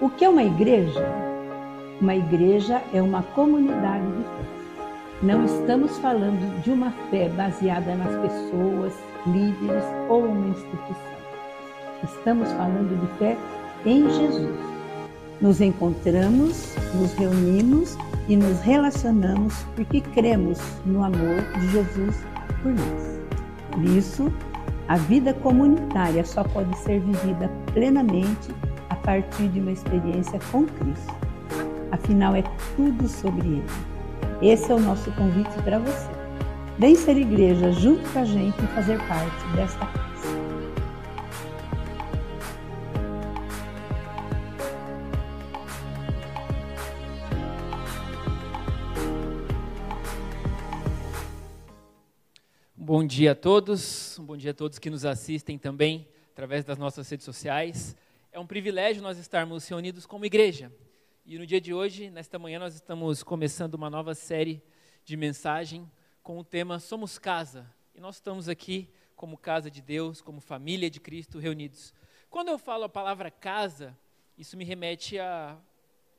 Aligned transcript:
O 0.00 0.08
que 0.08 0.24
é 0.24 0.28
uma 0.28 0.44
igreja? 0.44 1.04
Uma 2.00 2.14
igreja 2.14 2.80
é 2.94 3.02
uma 3.02 3.20
comunidade 3.20 4.06
de 4.06 4.22
fé. 4.22 4.44
Não 5.22 5.44
estamos 5.44 5.98
falando 5.98 6.62
de 6.62 6.70
uma 6.70 6.92
fé 7.10 7.28
baseada 7.30 7.96
nas 7.96 8.14
pessoas, 8.22 8.92
líderes 9.26 9.82
ou 10.08 10.24
uma 10.24 10.50
instituição. 10.50 11.18
Estamos 12.04 12.48
falando 12.52 13.00
de 13.00 13.18
fé 13.18 13.36
em 13.84 14.08
Jesus. 14.08 14.56
Nos 15.40 15.60
encontramos, 15.60 16.76
nos 16.94 17.12
reunimos 17.14 17.98
e 18.28 18.36
nos 18.36 18.60
relacionamos 18.60 19.52
porque 19.74 20.00
cremos 20.00 20.60
no 20.86 21.02
amor 21.02 21.42
de 21.58 21.72
Jesus 21.72 22.22
por 22.62 22.70
nós. 22.70 23.20
Por 23.72 23.84
isso, 23.84 24.32
a 24.86 24.96
vida 24.96 25.34
comunitária 25.34 26.24
só 26.24 26.44
pode 26.44 26.78
ser 26.78 27.00
vivida 27.00 27.50
plenamente 27.74 28.54
partir 29.08 29.48
de 29.48 29.58
uma 29.58 29.72
experiência 29.72 30.38
com 30.52 30.66
Cristo. 30.66 31.14
Afinal, 31.90 32.36
é 32.36 32.42
tudo 32.76 33.08
sobre 33.08 33.48
Ele. 33.48 33.64
Esse 34.42 34.70
é 34.70 34.74
o 34.74 34.78
nosso 34.78 35.10
convite 35.12 35.50
para 35.62 35.78
você. 35.78 36.10
Vem 36.78 36.94
ser 36.94 37.16
igreja 37.16 37.72
junto 37.72 38.06
com 38.12 38.18
a 38.18 38.24
gente 38.26 38.62
e 38.62 38.66
fazer 38.66 38.98
parte 39.08 39.46
desta 39.56 39.86
casa. 39.86 40.28
Bom 52.76 53.06
dia 53.06 53.32
a 53.32 53.34
todos, 53.34 54.18
um 54.18 54.26
bom 54.26 54.36
dia 54.36 54.50
a 54.50 54.54
todos 54.54 54.78
que 54.78 54.90
nos 54.90 55.06
assistem 55.06 55.56
também 55.56 56.06
através 56.34 56.62
das 56.62 56.76
nossas 56.76 57.08
redes 57.08 57.24
sociais. 57.24 57.96
É 58.30 58.38
um 58.38 58.46
privilégio 58.46 59.02
nós 59.02 59.16
estarmos 59.16 59.66
reunidos 59.66 60.04
como 60.04 60.26
igreja. 60.26 60.70
E 61.24 61.38
no 61.38 61.46
dia 61.46 61.58
de 61.58 61.72
hoje, 61.72 62.10
nesta 62.10 62.38
manhã, 62.38 62.58
nós 62.58 62.74
estamos 62.74 63.22
começando 63.22 63.72
uma 63.72 63.88
nova 63.88 64.14
série 64.14 64.62
de 65.02 65.16
mensagem 65.16 65.90
com 66.22 66.38
o 66.38 66.44
tema 66.44 66.78
Somos 66.78 67.18
Casa. 67.18 67.66
E 67.94 68.00
nós 68.00 68.16
estamos 68.16 68.46
aqui 68.46 68.90
como 69.16 69.38
casa 69.38 69.70
de 69.70 69.80
Deus, 69.80 70.20
como 70.20 70.42
família 70.42 70.90
de 70.90 71.00
Cristo 71.00 71.38
reunidos. 71.38 71.94
Quando 72.28 72.48
eu 72.48 72.58
falo 72.58 72.84
a 72.84 72.88
palavra 72.88 73.30
casa, 73.30 73.96
isso 74.36 74.58
me 74.58 74.64
remete 74.64 75.18
a 75.18 75.56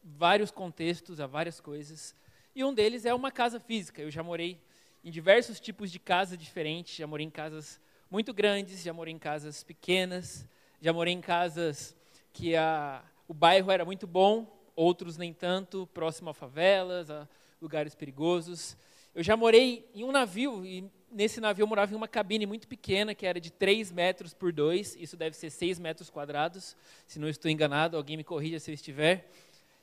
vários 0.04 0.50
contextos, 0.50 1.20
a 1.20 1.28
várias 1.28 1.62
coisas. 1.62 2.16
E 2.56 2.64
um 2.64 2.74
deles 2.74 3.06
é 3.06 3.14
uma 3.14 3.32
casa 3.32 3.60
física. 3.60 4.02
Eu 4.02 4.10
já 4.10 4.24
morei 4.24 4.60
em 5.04 5.12
diversos 5.12 5.60
tipos 5.60 5.92
de 5.92 6.00
casa 6.00 6.36
diferentes, 6.36 6.96
já 6.96 7.06
morei 7.06 7.28
em 7.28 7.30
casas 7.30 7.80
muito 8.10 8.34
grandes, 8.34 8.82
já 8.82 8.92
morei 8.92 9.14
em 9.14 9.20
casas 9.20 9.64
pequenas, 9.64 10.44
já 10.82 10.92
morei 10.92 11.14
em 11.14 11.22
casas 11.22 11.96
que 12.40 12.56
a, 12.56 13.04
o 13.28 13.34
bairro 13.34 13.70
era 13.70 13.84
muito 13.84 14.08
bom, 14.08 14.48
outros 14.74 15.18
nem 15.18 15.34
tanto, 15.34 15.86
próximo 15.94 16.30
a 16.30 16.34
favelas, 16.34 17.12
a 17.12 17.28
lugares 17.62 17.94
perigosos. 17.94 18.78
Eu 19.14 19.22
já 19.22 19.36
morei 19.36 19.86
em 19.94 20.06
um 20.06 20.12
navio, 20.14 20.66
e 20.66 20.90
nesse 21.12 21.42
navio 21.42 21.64
eu 21.64 21.68
morava 21.68 21.92
em 21.92 21.98
uma 21.98 22.08
cabine 22.08 22.46
muito 22.46 22.66
pequena, 22.66 23.14
que 23.14 23.26
era 23.26 23.42
de 23.42 23.52
3 23.52 23.92
metros 23.92 24.34
por 24.34 24.54
2, 24.54 24.96
isso 24.96 25.18
deve 25.18 25.36
ser 25.36 25.50
6 25.50 25.80
metros 25.80 26.10
quadrados, 26.10 26.78
se 27.06 27.20
não 27.20 27.28
estou 27.28 27.52
enganado, 27.52 27.98
alguém 27.98 28.16
me 28.16 28.24
corrija 28.24 28.58
se 28.58 28.72
eu 28.72 28.76
estiver. 28.76 29.30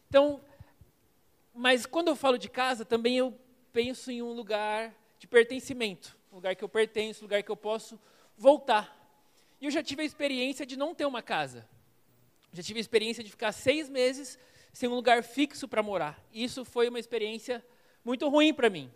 Então, 0.09 0.41
mas 1.55 1.85
quando 1.85 2.09
eu 2.09 2.17
falo 2.17 2.39
de 2.39 2.48
casa, 2.48 2.87
também 2.87 3.19
eu 3.19 3.39
penso 3.70 4.11
em 4.11 4.23
um 4.23 4.33
lugar 4.33 4.95
de 5.19 5.27
pertencimento, 5.27 6.17
um 6.33 6.37
lugar 6.37 6.57
que 6.57 6.65
eu 6.65 6.70
pertenço, 6.70 7.20
um 7.20 7.27
lugar 7.27 7.43
que 7.43 7.51
eu 7.51 7.57
posso 7.57 8.01
voltar. 8.35 8.97
E 9.61 9.67
eu 9.67 9.70
já 9.70 9.83
tive 9.83 10.01
a 10.01 10.07
experiência 10.07 10.65
de 10.65 10.75
não 10.75 10.95
ter 10.95 11.05
uma 11.05 11.20
casa. 11.20 11.69
Já 12.57 12.62
tive 12.62 12.79
a 12.79 12.81
experiência 12.81 13.23
de 13.23 13.31
ficar 13.31 13.53
seis 13.53 13.87
meses 13.91 14.39
sem 14.73 14.89
um 14.89 14.95
lugar 14.95 15.23
fixo 15.23 15.69
para 15.69 15.83
morar. 15.83 16.19
Isso 16.33 16.65
foi 16.65 16.89
uma 16.89 16.98
experiência 16.98 17.63
muito 18.03 18.27
ruim 18.31 18.55
para 18.55 18.71
mim. 18.71 18.91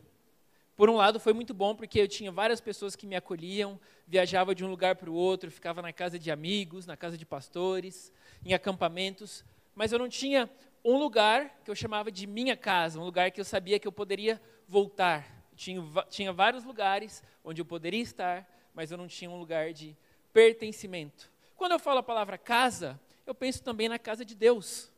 Por 0.74 0.88
um 0.88 0.96
lado, 0.96 1.20
foi 1.20 1.34
muito 1.34 1.52
bom 1.52 1.76
porque 1.76 2.00
eu 2.00 2.08
tinha 2.08 2.32
várias 2.32 2.58
pessoas 2.58 2.96
que 2.96 3.06
me 3.06 3.14
acolhiam, 3.14 3.78
viajava 4.06 4.54
de 4.54 4.64
um 4.64 4.70
lugar 4.70 4.96
para 4.96 5.10
o 5.10 5.12
outro, 5.12 5.50
ficava 5.50 5.82
na 5.82 5.92
casa 5.92 6.18
de 6.18 6.30
amigos, 6.30 6.86
na 6.86 6.96
casa 6.96 7.18
de 7.18 7.26
pastores, 7.26 8.10
em 8.42 8.54
acampamentos, 8.54 9.44
mas 9.74 9.92
eu 9.92 9.98
não 9.98 10.08
tinha 10.08 10.48
um 10.82 10.96
lugar 10.96 11.60
que 11.62 11.70
eu 11.70 11.74
chamava 11.74 12.10
de 12.10 12.26
minha 12.26 12.56
casa, 12.56 12.98
um 12.98 13.04
lugar 13.04 13.30
que 13.30 13.42
eu 13.42 13.44
sabia 13.44 13.78
que 13.78 13.86
eu 13.86 13.92
poderia 13.92 14.40
voltar. 14.66 15.44
Tinha, 15.54 15.82
tinha 16.08 16.32
vários 16.32 16.64
lugares 16.64 17.22
onde 17.44 17.60
eu 17.60 17.66
poderia 17.66 18.00
estar, 18.00 18.50
mas 18.72 18.90
eu 18.90 18.96
não 18.96 19.06
tinha 19.06 19.30
um 19.30 19.38
lugar 19.38 19.74
de 19.74 19.94
pertencimento. 20.32 21.30
Quando 21.56 21.72
eu 21.72 21.78
falo 21.78 21.98
a 21.98 22.02
palavra 22.02 22.38
casa, 22.38 22.98
eu 23.30 23.34
penso 23.34 23.62
também 23.62 23.88
na 23.88 23.96
casa 23.96 24.24
de 24.24 24.34
Deus. 24.34 24.90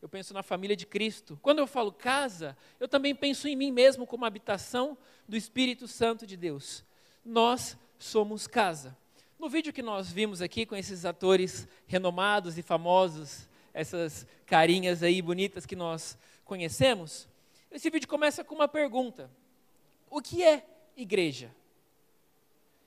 Eu 0.00 0.08
penso 0.08 0.32
na 0.32 0.42
família 0.42 0.76
de 0.76 0.86
Cristo. 0.86 1.36
Quando 1.42 1.58
eu 1.58 1.66
falo 1.66 1.90
casa, 1.90 2.56
eu 2.78 2.86
também 2.86 3.12
penso 3.12 3.48
em 3.48 3.56
mim 3.56 3.72
mesmo 3.72 4.06
como 4.06 4.24
habitação 4.24 4.96
do 5.28 5.36
Espírito 5.36 5.88
Santo 5.88 6.24
de 6.24 6.36
Deus. 6.36 6.84
Nós 7.24 7.76
somos 7.98 8.46
casa. 8.46 8.96
No 9.36 9.48
vídeo 9.48 9.72
que 9.72 9.82
nós 9.82 10.12
vimos 10.12 10.40
aqui 10.40 10.64
com 10.64 10.76
esses 10.76 11.04
atores 11.04 11.66
renomados 11.88 12.56
e 12.56 12.62
famosos, 12.62 13.48
essas 13.74 14.24
carinhas 14.46 15.02
aí 15.02 15.20
bonitas 15.20 15.66
que 15.66 15.74
nós 15.74 16.16
conhecemos, 16.44 17.28
esse 17.68 17.90
vídeo 17.90 18.06
começa 18.06 18.44
com 18.44 18.54
uma 18.54 18.68
pergunta: 18.68 19.28
O 20.08 20.22
que 20.22 20.44
é 20.44 20.64
igreja? 20.96 21.50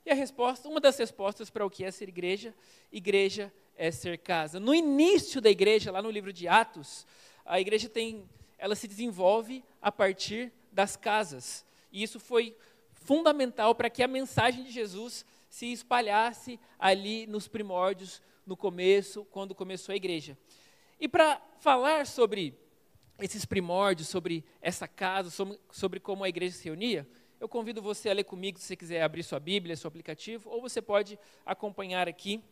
E 0.06 0.12
a 0.12 0.16
resposta, 0.16 0.68
uma 0.68 0.80
das 0.80 0.98
respostas 0.98 1.50
para 1.50 1.66
o 1.66 1.70
que 1.70 1.84
é 1.84 1.92
ser 1.92 2.10
igreja, 2.10 2.54
igreja 2.92 3.54
é 3.76 3.92
ser 3.92 4.18
casa. 4.18 4.60
No 4.60 4.74
início 4.74 5.40
da 5.42 5.50
igreja, 5.50 5.92
lá 5.92 6.02
no 6.02 6.10
livro 6.10 6.34
de 6.34 6.48
Atos, 6.48 7.06
a 7.46 7.60
igreja 7.60 7.90
tem, 7.90 8.30
ela 8.58 8.76
se 8.76 8.88
desenvolve 8.88 9.64
a 9.82 9.92
partir 9.92 10.52
das 10.72 10.96
casas. 10.96 11.66
E 11.92 12.04
isso 12.04 12.20
foi 12.20 12.56
fundamental 12.94 13.74
para 13.74 13.90
que 13.90 14.04
a 14.04 14.08
mensagem 14.08 14.64
de 14.64 14.72
Jesus 14.72 15.26
se 15.50 15.72
espalhasse 15.72 16.60
ali 16.78 17.26
nos 17.26 17.48
primórdios, 17.48 18.22
no 18.46 18.56
começo, 18.56 19.26
quando 19.26 19.56
começou 19.56 19.94
a 19.94 19.96
igreja. 19.96 20.38
E 21.00 21.08
para 21.08 21.42
falar 21.60 22.06
sobre 22.06 22.54
esses 23.20 23.46
primórdios, 23.46 24.08
sobre 24.08 24.44
essa 24.62 24.88
casa, 24.88 25.30
sobre, 25.30 25.60
sobre 25.72 26.00
como 26.00 26.24
a 26.24 26.30
igreja 26.30 26.56
se 26.56 26.66
reunia, 26.66 27.08
eu 27.40 27.48
convido 27.48 27.82
você 27.82 28.10
a 28.10 28.14
ler 28.14 28.26
comigo, 28.26 28.60
se 28.60 28.66
você 28.66 28.76
quiser 28.76 29.02
abrir 29.02 29.24
sua 29.24 29.40
Bíblia, 29.40 29.76
seu 29.76 29.88
aplicativo, 29.88 30.50
ou 30.50 30.62
você 30.62 30.82
pode 30.82 31.18
acompanhar 31.46 32.08
aqui 32.08 32.44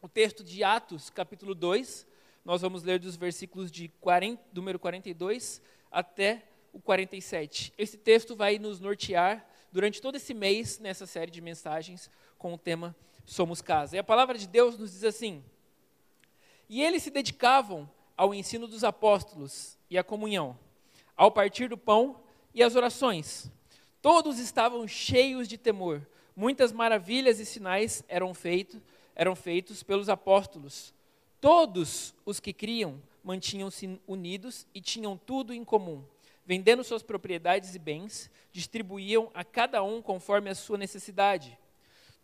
o 0.00 0.08
texto 0.08 0.42
de 0.42 0.64
Atos, 0.64 1.10
capítulo 1.10 1.54
2. 1.54 2.06
Nós 2.42 2.62
vamos 2.62 2.82
ler 2.82 2.98
dos 2.98 3.14
versículos 3.14 3.70
de 3.70 3.88
40, 4.00 4.42
número 4.54 4.78
42 4.78 5.60
até 5.90 6.42
o 6.72 6.80
47. 6.80 7.74
Esse 7.76 7.98
texto 7.98 8.34
vai 8.34 8.58
nos 8.58 8.80
nortear 8.80 9.46
durante 9.70 10.00
todo 10.00 10.16
esse 10.16 10.32
mês 10.32 10.78
nessa 10.78 11.06
série 11.06 11.30
de 11.30 11.42
mensagens 11.42 12.10
com 12.38 12.54
o 12.54 12.58
tema 12.58 12.96
Somos 13.26 13.60
Casa. 13.60 13.96
E 13.96 13.98
a 13.98 14.04
palavra 14.04 14.38
de 14.38 14.48
Deus 14.48 14.78
nos 14.78 14.92
diz 14.92 15.04
assim: 15.04 15.44
E 16.70 16.82
eles 16.82 17.02
se 17.02 17.10
dedicavam 17.10 17.88
ao 18.16 18.32
ensino 18.32 18.66
dos 18.66 18.82
apóstolos 18.82 19.76
e 19.90 19.98
à 19.98 20.02
comunhão, 20.02 20.58
ao 21.14 21.30
partir 21.30 21.68
do 21.68 21.76
pão 21.76 22.22
e 22.54 22.62
às 22.62 22.74
orações. 22.74 23.52
Todos 24.02 24.38
estavam 24.38 24.86
cheios 24.86 25.48
de 25.48 25.56
temor. 25.56 26.06
Muitas 26.36 26.72
maravilhas 26.72 27.40
e 27.40 27.46
sinais 27.46 28.04
eram 28.08 28.34
feitos 28.34 28.80
eram 29.14 29.36
feitos 29.36 29.82
pelos 29.82 30.08
apóstolos. 30.08 30.94
Todos 31.40 32.14
os 32.24 32.40
que 32.40 32.52
criam 32.52 33.00
mantinham-se 33.22 34.00
unidos 34.06 34.66
e 34.74 34.80
tinham 34.80 35.16
tudo 35.16 35.52
em 35.52 35.64
comum. 35.64 36.04
Vendendo 36.44 36.82
suas 36.82 37.02
propriedades 37.02 37.74
e 37.74 37.78
bens, 37.78 38.30
distribuíam 38.50 39.30
a 39.32 39.44
cada 39.44 39.82
um 39.82 40.02
conforme 40.02 40.50
a 40.50 40.54
sua 40.54 40.76
necessidade. 40.76 41.58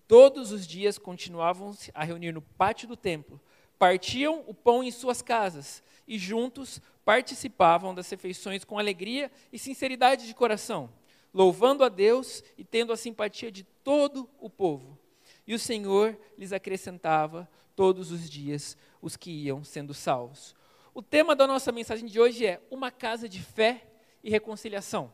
Todos 0.08 0.50
os 0.50 0.66
dias 0.66 0.98
continuavam 0.98 1.76
a 1.94 2.02
reunir 2.02 2.32
no 2.32 2.42
pátio 2.42 2.88
do 2.88 2.96
templo, 2.96 3.40
partiam 3.78 4.42
o 4.46 4.54
pão 4.54 4.82
em 4.82 4.90
suas 4.90 5.22
casas 5.22 5.82
e 6.06 6.18
juntos 6.18 6.80
participavam 7.04 7.94
das 7.94 8.10
refeições 8.10 8.64
com 8.64 8.78
alegria 8.78 9.30
e 9.52 9.58
sinceridade 9.58 10.26
de 10.26 10.34
coração, 10.34 10.90
louvando 11.32 11.84
a 11.84 11.88
Deus 11.88 12.42
e 12.56 12.64
tendo 12.64 12.92
a 12.92 12.96
simpatia 12.96 13.50
de 13.50 13.64
todo 13.64 14.28
o 14.38 14.48
povo. 14.48 14.98
E 15.46 15.54
o 15.54 15.58
Senhor 15.58 16.18
lhes 16.36 16.52
acrescentava 16.52 17.48
todos 17.74 18.10
os 18.10 18.28
dias 18.28 18.76
os 19.00 19.16
que 19.16 19.30
iam 19.30 19.62
sendo 19.62 19.94
salvos. 19.94 20.54
O 20.92 21.02
tema 21.02 21.36
da 21.36 21.46
nossa 21.46 21.70
mensagem 21.70 22.06
de 22.06 22.18
hoje 22.20 22.44
é 22.44 22.60
uma 22.70 22.90
casa 22.90 23.28
de 23.28 23.40
fé 23.40 23.86
e 24.22 24.30
reconciliação. 24.30 25.12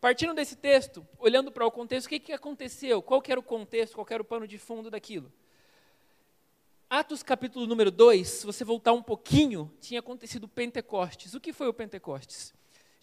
Partindo 0.00 0.34
desse 0.34 0.54
texto, 0.54 1.06
olhando 1.18 1.50
para 1.50 1.66
o 1.66 1.70
contexto, 1.70 2.06
o 2.06 2.10
que, 2.10 2.20
que 2.20 2.32
aconteceu? 2.32 3.02
Qual 3.02 3.22
era 3.26 3.40
o 3.40 3.42
contexto? 3.42 3.94
Qual 3.94 4.06
era 4.08 4.22
o 4.22 4.24
pano 4.24 4.46
de 4.46 4.56
fundo 4.56 4.90
daquilo? 4.90 5.32
Atos 6.88 7.22
capítulo 7.24 7.66
número 7.66 7.90
2, 7.90 8.28
se 8.28 8.46
você 8.46 8.62
voltar 8.64 8.92
um 8.92 9.02
pouquinho, 9.02 9.72
tinha 9.80 9.98
acontecido 9.98 10.46
Pentecostes. 10.46 11.34
O 11.34 11.40
que 11.40 11.52
foi 11.52 11.66
o 11.66 11.74
Pentecostes? 11.74 12.54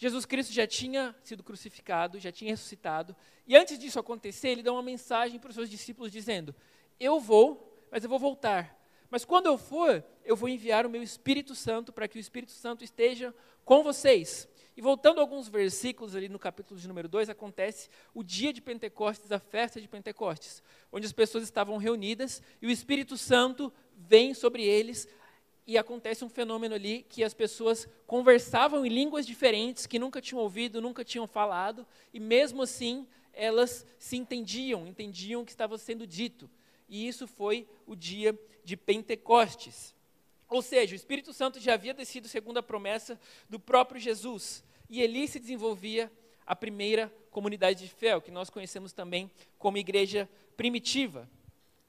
Jesus 0.03 0.25
Cristo 0.25 0.51
já 0.51 0.67
tinha 0.67 1.15
sido 1.23 1.41
crucificado, 1.41 2.19
já 2.19 2.29
tinha 2.29 2.51
ressuscitado, 2.51 3.15
e 3.47 3.55
antes 3.55 3.79
disso 3.79 3.97
acontecer, 3.97 4.50
ele 4.50 4.61
dá 4.61 4.73
uma 4.73 4.83
mensagem 4.83 5.39
para 5.39 5.47
os 5.47 5.55
seus 5.55 5.69
discípulos 5.69 6.11
dizendo: 6.11 6.53
Eu 7.00 7.21
vou, 7.21 7.81
mas 7.89 8.03
eu 8.03 8.09
vou 8.09 8.19
voltar. 8.19 8.77
Mas 9.09 9.23
quando 9.23 9.45
eu 9.45 9.57
for, 9.57 10.03
eu 10.25 10.35
vou 10.35 10.50
enviar 10.50 10.85
o 10.85 10.89
meu 10.89 11.01
Espírito 11.01 11.55
Santo 11.55 11.94
para 11.94 12.05
que 12.05 12.17
o 12.17 12.19
Espírito 12.19 12.51
Santo 12.51 12.83
esteja 12.83 13.33
com 13.63 13.81
vocês. 13.81 14.45
E 14.75 14.81
voltando 14.81 15.19
a 15.19 15.21
alguns 15.21 15.47
versículos 15.47 16.17
ali 16.17 16.27
no 16.27 16.39
capítulo 16.39 16.77
de 16.77 16.85
número 16.85 17.07
2, 17.07 17.29
acontece 17.29 17.89
o 18.13 18.25
dia 18.25 18.51
de 18.51 18.59
Pentecostes, 18.59 19.31
a 19.31 19.39
festa 19.39 19.79
de 19.79 19.88
Pentecostes, 19.88 20.61
onde 20.91 21.06
as 21.06 21.13
pessoas 21.13 21.45
estavam 21.45 21.77
reunidas 21.77 22.41
e 22.61 22.67
o 22.67 22.69
Espírito 22.69 23.15
Santo 23.15 23.71
vem 23.95 24.33
sobre 24.33 24.65
eles 24.65 25.07
e 25.65 25.77
acontece 25.77 26.25
um 26.25 26.30
fenômeno 26.30 26.75
ali 26.75 27.06
que 27.10 27.24
as 27.24 27.33
pessoas 27.33 27.88
conversavam 28.06 28.86
em 28.86 28.89
línguas 28.89 29.25
diferentes 29.25 29.86
que 29.86 30.00
nunca 30.00 30.21
tinham 30.21 30.42
ouvido, 30.42 30.81
nunca 30.81 31.04
tinham 31.04 31.25
falado, 31.25 31.86
e 32.13 32.19
mesmo 32.19 32.62
assim 32.62 33.07
elas 33.33 33.86
se 33.98 34.15
entendiam, 34.15 34.86
entendiam 34.86 35.42
o 35.42 35.45
que 35.45 35.51
estava 35.51 35.77
sendo 35.77 36.06
dito. 36.06 36.50
E 36.88 37.07
isso 37.07 37.27
foi 37.27 37.68
o 37.88 37.95
dia 37.95 38.38
de 38.63 38.77
Pentecostes. 38.77 39.95
Ou 40.48 40.62
seja, 40.62 40.94
o 40.94 40.95
Espírito 40.95 41.33
Santo 41.33 41.60
já 41.60 41.74
havia 41.74 41.94
descido 41.94 42.27
segundo 42.27 42.59
a 42.59 42.63
promessa 42.63 43.19
do 43.50 43.59
próprio 43.59 44.00
Jesus. 44.00 44.63
E 44.89 45.01
ali 45.01 45.27
se 45.27 45.39
desenvolvia 45.39 46.12
a 46.45 46.56
primeira 46.56 47.12
comunidade 47.31 47.80
de 47.80 47.89
fé, 47.89 48.16
o 48.16 48.21
que 48.21 48.30
nós 48.30 48.50
conhecemos 48.50 48.94
também 48.94 49.31
como 49.57 49.77
igreja 49.77 50.30
primitiva. 50.56 51.27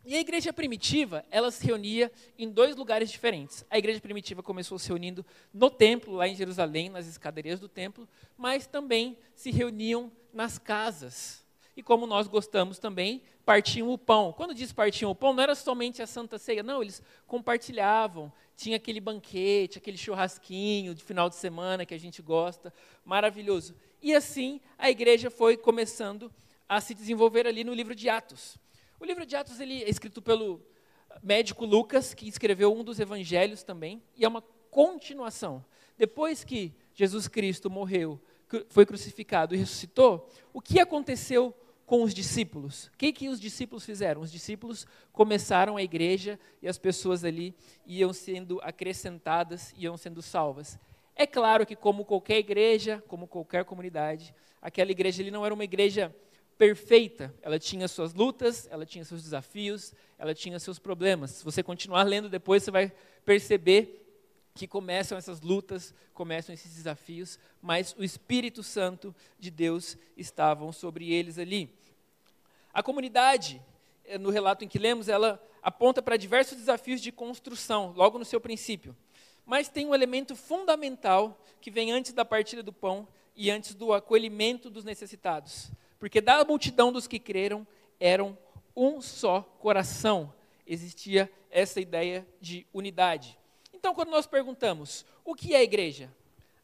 E 0.07 0.15
a 0.15 0.21
igreja 0.21 0.53
primitiva, 0.53 1.25
ela 1.31 1.51
se 1.51 1.65
reunia 1.65 2.13
em 2.39 2.51
dois 2.51 2.77
lugares 2.77 3.11
diferentes. 3.11 3.65
A 3.71 3.79
igreja 3.79 4.01
primitiva 4.01 4.43
começou 4.43 4.79
se 4.79 4.89
reunindo 4.89 5.25
no 5.53 5.71
templo, 5.71 6.15
lá 6.15 6.29
em 6.29 6.37
Jerusalém, 6.37 6.91
nas 6.91 7.07
escadarias 7.07 7.59
do 7.59 7.69
templo, 7.69 8.07
mas 8.37 8.67
também 8.67 9.17
se 9.35 9.51
reuniam 9.51 10.13
nas 10.33 10.59
casas. 10.59 11.43
E 11.77 11.83
como 11.83 12.07
nós 12.07 12.29
gostamos 12.29 12.79
também, 12.79 13.23
partiam 13.47 13.91
o 13.91 13.97
pão. 13.97 14.33
Quando 14.33 14.55
diz 14.55 14.73
partiam 14.73 15.11
o 15.11 15.15
pão, 15.15 15.33
não 15.33 15.43
era 15.43 15.55
somente 15.55 16.03
a 16.03 16.07
Santa 16.07 16.39
Ceia, 16.39 16.63
não, 16.63 16.83
eles 16.83 17.03
compartilhavam. 17.27 18.33
Tinha 18.57 18.77
aquele 18.77 19.01
banquete, 19.01 19.79
aquele 19.79 19.97
churrasquinho 19.97 20.95
de 20.95 21.03
final 21.03 21.31
de 21.31 21.37
semana 21.37 21.87
que 21.87 21.95
a 21.95 21.99
gente 21.99 22.21
gosta, 22.21 22.73
maravilhoso. 23.05 23.75
E 24.03 24.15
assim 24.15 24.61
a 24.79 24.91
igreja 24.91 25.31
foi 25.31 25.57
começando 25.57 26.31
a 26.69 26.81
se 26.81 26.95
desenvolver 26.95 27.47
ali 27.47 27.65
no 27.65 27.75
livro 27.75 27.95
de 27.95 28.09
Atos. 28.09 28.57
O 29.05 29.07
livro 29.07 29.27
de 29.27 29.37
Atos 29.37 29.61
ele 29.61 29.83
é 29.83 29.91
escrito 29.91 30.23
pelo 30.23 30.63
médico 31.23 31.67
Lucas, 31.67 32.15
que 32.15 32.27
escreveu 32.27 32.75
um 32.75 32.83
dos 32.83 32.99
evangelhos 32.99 33.63
também, 33.63 34.03
e 34.17 34.25
é 34.25 34.29
uma 34.29 34.41
continuação. 34.71 35.63
Depois 35.99 36.43
que 36.43 36.73
Jesus 36.95 37.29
Cristo 37.29 37.69
morreu, 37.69 38.19
foi 38.71 38.87
crucificado 38.87 39.55
e 39.55 39.59
ressuscitou, 39.59 40.27
o 40.55 40.61
que 40.63 40.81
aconteceu 40.81 41.55
com 41.85 42.03
os 42.03 42.15
discípulos? 42.15 42.87
O 42.87 42.97
que, 42.97 43.13
que 43.13 43.29
os 43.29 43.39
discípulos 43.39 43.85
fizeram? 43.85 44.23
Os 44.23 44.33
discípulos 44.33 44.87
começaram 45.13 45.77
a 45.77 45.83
igreja 45.83 46.41
e 46.63 46.67
as 46.67 46.79
pessoas 46.79 47.25
ali 47.25 47.55
iam 47.85 48.11
sendo 48.11 48.59
acrescentadas, 48.63 49.75
iam 49.77 49.99
sendo 49.99 50.23
salvas. 50.23 50.79
É 51.15 51.27
claro 51.27 51.67
que, 51.67 51.77
como 51.77 52.07
qualquer 52.07 52.39
igreja, 52.39 53.05
como 53.07 53.29
qualquer 53.29 53.67
comunidade, 53.67 54.35
aquela 54.63 54.91
igreja 54.91 55.21
ali 55.21 55.31
não 55.31 55.45
era 55.45 55.53
uma 55.53 55.65
igreja 55.65 56.11
perfeita. 56.59 57.35
Ela 57.43 57.59
tinha 57.59 57.89
suas 57.89 58.15
lutas, 58.15 58.69
ela 58.71 58.87
tinha 58.87 59.05
seus 59.05 59.23
desafios, 59.23 59.93
ela 60.19 60.35
tinha 60.35 60.59
seus 60.59 60.79
problemas. 60.79 61.33
Se 61.33 61.45
você 61.45 61.63
continuar 61.63 62.05
lendo 62.05 62.29
depois, 62.29 62.63
você 62.63 62.71
vai 62.71 62.93
perceber 63.25 64.01
que 64.55 64.69
começam 64.69 65.19
essas 65.19 65.41
lutas, 65.41 65.93
começam 66.13 66.55
esses 66.55 66.73
desafios, 66.75 67.39
mas 67.61 67.95
o 67.99 68.05
Espírito 68.05 68.63
Santo 68.63 69.15
de 69.39 69.51
Deus 69.51 69.99
estavam 70.17 70.73
sobre 70.73 71.13
eles 71.13 71.39
ali. 71.39 71.77
A 72.73 72.83
comunidade, 72.83 73.61
eh, 74.05 74.17
no 74.17 74.31
relato 74.31 74.65
em 74.65 74.69
que 74.69 74.79
lemos, 74.79 75.09
ela 75.09 75.43
aponta 75.61 76.01
para 76.01 76.17
diversos 76.17 76.57
desafios 76.57 77.01
de 77.01 77.11
construção, 77.11 77.93
logo 77.97 78.19
no 78.19 78.25
seu 78.25 78.41
princípio. 78.41 78.97
Mas 79.45 79.69
tem 79.69 79.87
um 79.87 79.95
elemento 79.95 80.37
fundamental 80.37 81.41
que 81.61 81.71
vem 81.71 81.91
antes 81.91 82.13
da 82.13 82.25
partida 82.25 82.63
do 82.63 82.73
pão 82.73 83.09
e 83.35 83.51
antes 83.51 83.75
do 83.75 83.93
acolhimento 83.93 84.71
dos 84.71 84.85
necessitados. 84.85 85.71
Porque 86.05 86.21
da 86.21 86.45
multidão 86.45 86.93
dos 86.93 87.07
que 87.07 87.19
creram, 87.19 87.67
eram 87.99 88.37
um 88.77 89.01
só 89.01 89.41
coração. 89.41 90.35
Existia 90.67 91.33
essa 91.51 91.81
ideia 91.81 92.29
de 92.43 92.67
unidade. 92.75 93.39
Então, 93.73 93.95
quando 93.95 94.11
nós 94.11 94.27
perguntamos 94.27 95.07
o 95.25 95.35
que 95.35 95.55
é 95.55 95.61
a 95.61 95.63
igreja, 95.63 96.15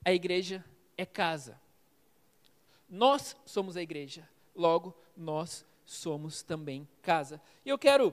a 0.04 0.12
igreja 0.12 0.62
é 0.94 1.06
casa. 1.06 1.58
Nós 2.86 3.34
somos 3.46 3.78
a 3.78 3.82
igreja, 3.82 4.28
logo, 4.54 4.94
nós 5.16 5.64
somos 5.86 6.42
também 6.42 6.86
casa. 7.00 7.40
E 7.64 7.70
eu 7.70 7.78
quero 7.78 8.12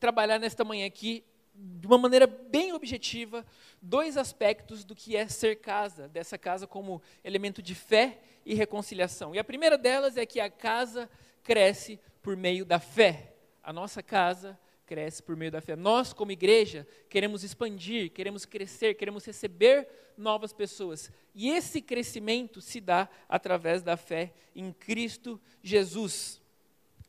trabalhar 0.00 0.40
nesta 0.40 0.64
manhã 0.64 0.84
aqui, 0.84 1.22
de 1.54 1.86
uma 1.86 1.96
maneira 1.96 2.26
bem 2.26 2.72
objetiva, 2.72 3.46
dois 3.80 4.16
aspectos 4.16 4.82
do 4.82 4.96
que 4.96 5.14
é 5.14 5.28
ser 5.28 5.60
casa, 5.60 6.08
dessa 6.08 6.36
casa 6.36 6.66
como 6.66 7.00
elemento 7.22 7.62
de 7.62 7.76
fé 7.76 8.18
e 8.44 8.54
reconciliação. 8.54 9.34
E 9.34 9.38
a 9.38 9.44
primeira 9.44 9.78
delas 9.78 10.16
é 10.16 10.26
que 10.26 10.40
a 10.40 10.50
casa 10.50 11.08
cresce 11.42 11.98
por 12.22 12.36
meio 12.36 12.64
da 12.64 12.78
fé. 12.78 13.34
A 13.62 13.72
nossa 13.72 14.02
casa 14.02 14.58
cresce 14.86 15.22
por 15.22 15.36
meio 15.36 15.50
da 15.50 15.60
fé. 15.60 15.76
Nós, 15.76 16.12
como 16.12 16.32
igreja, 16.32 16.86
queremos 17.08 17.42
expandir, 17.42 18.10
queremos 18.12 18.44
crescer, 18.44 18.94
queremos 18.94 19.24
receber 19.24 19.88
novas 20.16 20.52
pessoas. 20.52 21.10
E 21.34 21.50
esse 21.50 21.80
crescimento 21.80 22.60
se 22.60 22.80
dá 22.80 23.08
através 23.28 23.82
da 23.82 23.96
fé 23.96 24.32
em 24.54 24.72
Cristo 24.72 25.40
Jesus. 25.62 26.40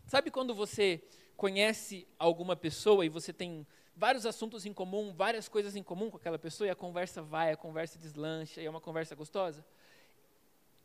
Sabe 0.07 0.31
quando 0.31 0.53
você 0.53 1.01
conhece 1.35 2.07
alguma 2.17 2.55
pessoa 2.55 3.05
e 3.05 3.09
você 3.09 3.33
tem 3.33 3.67
vários 3.95 4.25
assuntos 4.25 4.65
em 4.65 4.73
comum, 4.73 5.13
várias 5.13 5.47
coisas 5.47 5.75
em 5.75 5.83
comum 5.83 6.09
com 6.09 6.17
aquela 6.17 6.39
pessoa 6.39 6.67
e 6.67 6.71
a 6.71 6.75
conversa 6.75 7.21
vai, 7.21 7.51
a 7.51 7.57
conversa 7.57 7.97
deslancha 7.97 8.61
e 8.61 8.65
é 8.65 8.69
uma 8.69 8.81
conversa 8.81 9.15
gostosa? 9.15 9.65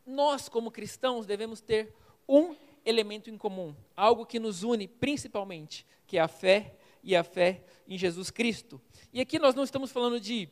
Nós, 0.05 0.49
como 0.49 0.71
cristãos, 0.71 1.25
devemos 1.25 1.61
ter 1.61 1.93
um 2.27 2.55
elemento 2.85 3.29
em 3.29 3.37
comum, 3.37 3.75
algo 3.95 4.25
que 4.25 4.39
nos 4.39 4.63
une 4.63 4.87
principalmente, 4.87 5.85
que 6.07 6.17
é 6.17 6.21
a 6.21 6.27
fé 6.27 6.75
e 7.03 7.15
a 7.15 7.23
fé 7.23 7.63
em 7.87 7.97
Jesus 7.97 8.29
Cristo. 8.31 8.81
E 9.13 9.21
aqui 9.21 9.37
nós 9.37 9.55
não 9.55 9.63
estamos 9.63 9.91
falando 9.91 10.19
de 10.19 10.49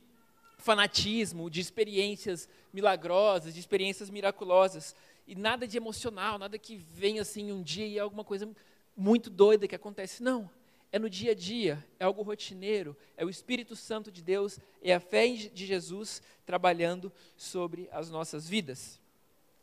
fanatismo, 0.57 1.49
de 1.49 1.61
experiências 1.61 2.47
milagrosas, 2.71 3.53
de 3.53 3.59
experiências 3.59 4.09
miraculosas, 4.09 4.95
e 5.25 5.35
nada 5.35 5.67
de 5.67 5.77
emocional, 5.77 6.37
nada 6.37 6.57
que 6.57 6.75
vem 6.75 7.19
assim 7.19 7.51
um 7.51 7.61
dia 7.61 7.87
e 7.87 7.97
é 7.97 8.01
alguma 8.01 8.23
coisa 8.23 8.49
muito 8.95 9.29
doida 9.29 9.67
que 9.67 9.75
acontece. 9.75 10.21
Não. 10.21 10.49
É 10.91 10.97
no 10.97 11.09
dia 11.09 11.31
a 11.31 11.35
dia, 11.35 11.85
é 11.99 12.03
algo 12.03 12.23
rotineiro, 12.23 12.97
é 13.15 13.23
o 13.23 13.29
Espírito 13.29 13.75
Santo 13.75 14.11
de 14.11 14.23
Deus, 14.23 14.59
é 14.81 14.93
a 14.93 14.99
fé 14.99 15.27
de 15.29 15.65
Jesus 15.65 16.19
trabalhando 16.47 17.13
sobre 17.37 17.87
as 17.91 18.09
nossas 18.09 18.49
vidas. 18.49 18.98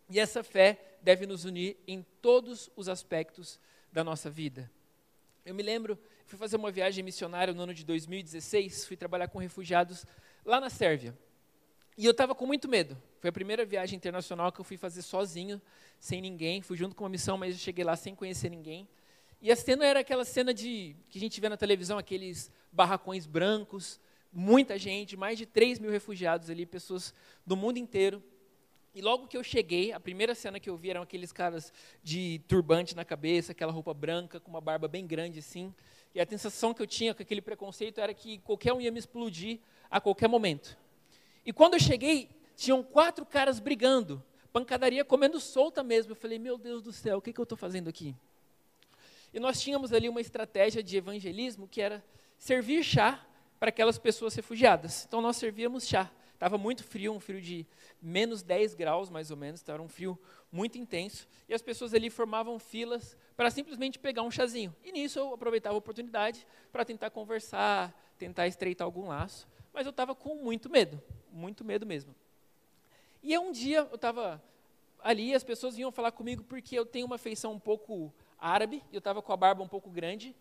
E 0.08 0.20
essa 0.20 0.42
fé 0.42 0.78
deve 1.02 1.26
nos 1.26 1.44
unir 1.44 1.76
em 1.86 2.04
todos 2.20 2.70
os 2.76 2.88
aspectos 2.88 3.58
da 3.92 4.04
nossa 4.04 4.30
vida. 4.30 4.70
Eu 5.44 5.54
me 5.54 5.62
lembro 5.62 5.98
fui 6.26 6.38
fazer 6.38 6.56
uma 6.56 6.70
viagem 6.72 7.04
missionária 7.04 7.54
no 7.54 7.62
ano 7.62 7.72
de 7.72 7.84
2016, 7.84 8.84
fui 8.84 8.96
trabalhar 8.96 9.28
com 9.28 9.38
refugiados 9.38 10.04
lá 10.44 10.60
na 10.60 10.68
Sérvia. 10.68 11.16
E 11.96 12.04
eu 12.04 12.10
estava 12.10 12.34
com 12.34 12.44
muito 12.44 12.68
medo. 12.68 13.00
Foi 13.20 13.30
a 13.30 13.32
primeira 13.32 13.64
viagem 13.64 13.96
internacional 13.96 14.52
que 14.52 14.60
eu 14.60 14.64
fui 14.64 14.76
fazer 14.76 15.02
sozinho, 15.02 15.62
sem 15.98 16.20
ninguém. 16.20 16.60
Fui 16.60 16.76
junto 16.76 16.94
com 16.94 17.04
uma 17.04 17.10
missão, 17.10 17.38
mas 17.38 17.54
eu 17.54 17.60
cheguei 17.60 17.84
lá 17.84 17.96
sem 17.96 18.14
conhecer 18.14 18.50
ninguém. 18.50 18.86
E 19.40 19.50
a 19.50 19.56
cena 19.56 19.86
era 19.86 20.00
aquela 20.00 20.24
cena 20.24 20.52
de 20.52 20.96
que 21.08 21.18
a 21.18 21.20
gente 21.20 21.40
vê 21.40 21.48
na 21.48 21.56
televisão, 21.56 21.96
aqueles 21.96 22.50
barracões 22.72 23.24
brancos, 23.24 24.00
muita 24.32 24.78
gente, 24.78 25.16
mais 25.16 25.38
de 25.38 25.46
3 25.46 25.78
mil 25.78 25.90
refugiados 25.90 26.50
ali, 26.50 26.66
pessoas 26.66 27.14
do 27.46 27.56
mundo 27.56 27.78
inteiro. 27.78 28.22
E 28.96 29.02
logo 29.02 29.26
que 29.26 29.36
eu 29.36 29.44
cheguei, 29.44 29.92
a 29.92 30.00
primeira 30.00 30.34
cena 30.34 30.58
que 30.58 30.70
eu 30.70 30.74
vi 30.74 30.88
eram 30.88 31.02
aqueles 31.02 31.30
caras 31.30 31.70
de 32.02 32.40
turbante 32.48 32.96
na 32.96 33.04
cabeça, 33.04 33.52
aquela 33.52 33.70
roupa 33.70 33.92
branca, 33.92 34.40
com 34.40 34.48
uma 34.48 34.58
barba 34.58 34.88
bem 34.88 35.06
grande 35.06 35.40
assim. 35.40 35.70
E 36.14 36.20
a 36.20 36.24
sensação 36.24 36.72
que 36.72 36.80
eu 36.80 36.86
tinha 36.86 37.14
com 37.14 37.20
aquele 37.20 37.42
preconceito 37.42 38.00
era 38.00 38.14
que 38.14 38.38
qualquer 38.38 38.72
um 38.72 38.80
ia 38.80 38.90
me 38.90 38.98
explodir 38.98 39.58
a 39.90 40.00
qualquer 40.00 40.28
momento. 40.28 40.78
E 41.44 41.52
quando 41.52 41.74
eu 41.74 41.78
cheguei, 41.80 42.30
tinham 42.56 42.82
quatro 42.82 43.26
caras 43.26 43.60
brigando, 43.60 44.24
pancadaria 44.50 45.04
comendo 45.04 45.38
solta 45.40 45.82
mesmo. 45.82 46.12
Eu 46.12 46.16
falei, 46.16 46.38
meu 46.38 46.56
Deus 46.56 46.82
do 46.82 46.90
céu, 46.90 47.18
o 47.18 47.20
que, 47.20 47.34
que 47.34 47.38
eu 47.38 47.42
estou 47.42 47.58
fazendo 47.58 47.90
aqui? 47.90 48.16
E 49.30 49.38
nós 49.38 49.60
tínhamos 49.60 49.92
ali 49.92 50.08
uma 50.08 50.22
estratégia 50.22 50.82
de 50.82 50.96
evangelismo 50.96 51.68
que 51.68 51.82
era 51.82 52.02
servir 52.38 52.82
chá 52.82 53.22
para 53.60 53.68
aquelas 53.68 53.98
pessoas 53.98 54.34
refugiadas. 54.34 55.04
Então 55.06 55.20
nós 55.20 55.36
servíamos 55.36 55.86
chá. 55.86 56.10
Estava 56.36 56.58
muito 56.58 56.84
frio, 56.84 57.14
um 57.14 57.18
frio 57.18 57.40
de 57.40 57.66
menos 58.00 58.42
10 58.42 58.74
graus, 58.74 59.08
mais 59.08 59.30
ou 59.30 59.38
menos, 59.38 59.62
então 59.62 59.74
era 59.74 59.82
um 59.82 59.88
frio 59.88 60.18
muito 60.52 60.76
intenso. 60.76 61.26
E 61.48 61.54
as 61.54 61.62
pessoas 61.62 61.94
ali 61.94 62.10
formavam 62.10 62.58
filas 62.58 63.16
para 63.34 63.50
simplesmente 63.50 63.98
pegar 63.98 64.22
um 64.22 64.30
chazinho. 64.30 64.74
E 64.84 64.92
nisso 64.92 65.18
eu 65.18 65.32
aproveitava 65.32 65.74
a 65.74 65.78
oportunidade 65.78 66.46
para 66.70 66.84
tentar 66.84 67.08
conversar, 67.08 67.98
tentar 68.18 68.46
estreitar 68.46 68.84
algum 68.84 69.08
laço. 69.08 69.48
Mas 69.72 69.86
eu 69.86 69.90
estava 69.90 70.14
com 70.14 70.34
muito 70.34 70.68
medo, 70.68 71.02
muito 71.32 71.64
medo 71.64 71.86
mesmo. 71.86 72.14
E 73.22 73.36
um 73.38 73.50
dia 73.50 73.78
eu 73.90 73.94
estava 73.94 74.42
ali, 75.02 75.34
as 75.34 75.42
pessoas 75.42 75.74
vinham 75.74 75.90
falar 75.90 76.12
comigo 76.12 76.44
porque 76.44 76.78
eu 76.78 76.84
tenho 76.84 77.06
uma 77.06 77.16
feição 77.16 77.52
um 77.52 77.58
pouco 77.58 78.12
árabe, 78.38 78.82
eu 78.92 78.98
estava 78.98 79.22
com 79.22 79.32
a 79.32 79.36
barba 79.38 79.62
um 79.62 79.68
pouco 79.68 79.88
grande, 79.88 80.36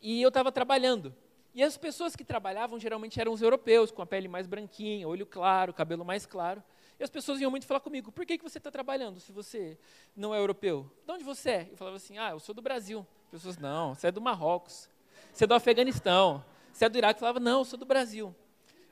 e 0.00 0.22
eu 0.22 0.28
estava 0.28 0.52
trabalhando. 0.52 1.12
E 1.54 1.62
as 1.62 1.76
pessoas 1.76 2.16
que 2.16 2.24
trabalhavam 2.24 2.78
geralmente 2.78 3.20
eram 3.20 3.32
os 3.32 3.42
europeus, 3.42 3.90
com 3.90 4.00
a 4.00 4.06
pele 4.06 4.26
mais 4.26 4.46
branquinha, 4.46 5.06
olho 5.06 5.26
claro, 5.26 5.72
cabelo 5.72 6.04
mais 6.04 6.24
claro. 6.24 6.62
E 6.98 7.04
as 7.04 7.10
pessoas 7.10 7.40
iam 7.40 7.50
muito 7.50 7.66
falar 7.66 7.80
comigo: 7.80 8.10
por 8.10 8.24
que, 8.24 8.38
que 8.38 8.44
você 8.44 8.58
está 8.58 8.70
trabalhando 8.70 9.20
se 9.20 9.32
você 9.32 9.78
não 10.16 10.34
é 10.34 10.38
europeu? 10.38 10.90
De 11.04 11.12
onde 11.12 11.24
você 11.24 11.50
é? 11.50 11.68
Eu 11.70 11.76
falava 11.76 11.96
assim: 11.96 12.16
ah, 12.16 12.30
eu 12.30 12.40
sou 12.40 12.54
do 12.54 12.62
Brasil. 12.62 13.06
As 13.26 13.30
pessoas: 13.30 13.58
não, 13.58 13.94
você 13.94 14.06
é 14.06 14.12
do 14.12 14.20
Marrocos, 14.20 14.88
você 15.32 15.44
é 15.44 15.46
do 15.46 15.54
Afeganistão, 15.54 16.42
você 16.72 16.86
é 16.86 16.88
do 16.88 16.96
Iraque. 16.96 17.18
Eu 17.18 17.20
falava: 17.20 17.40
não, 17.40 17.58
eu 17.58 17.64
sou 17.64 17.78
do 17.78 17.84
Brasil. 17.84 18.34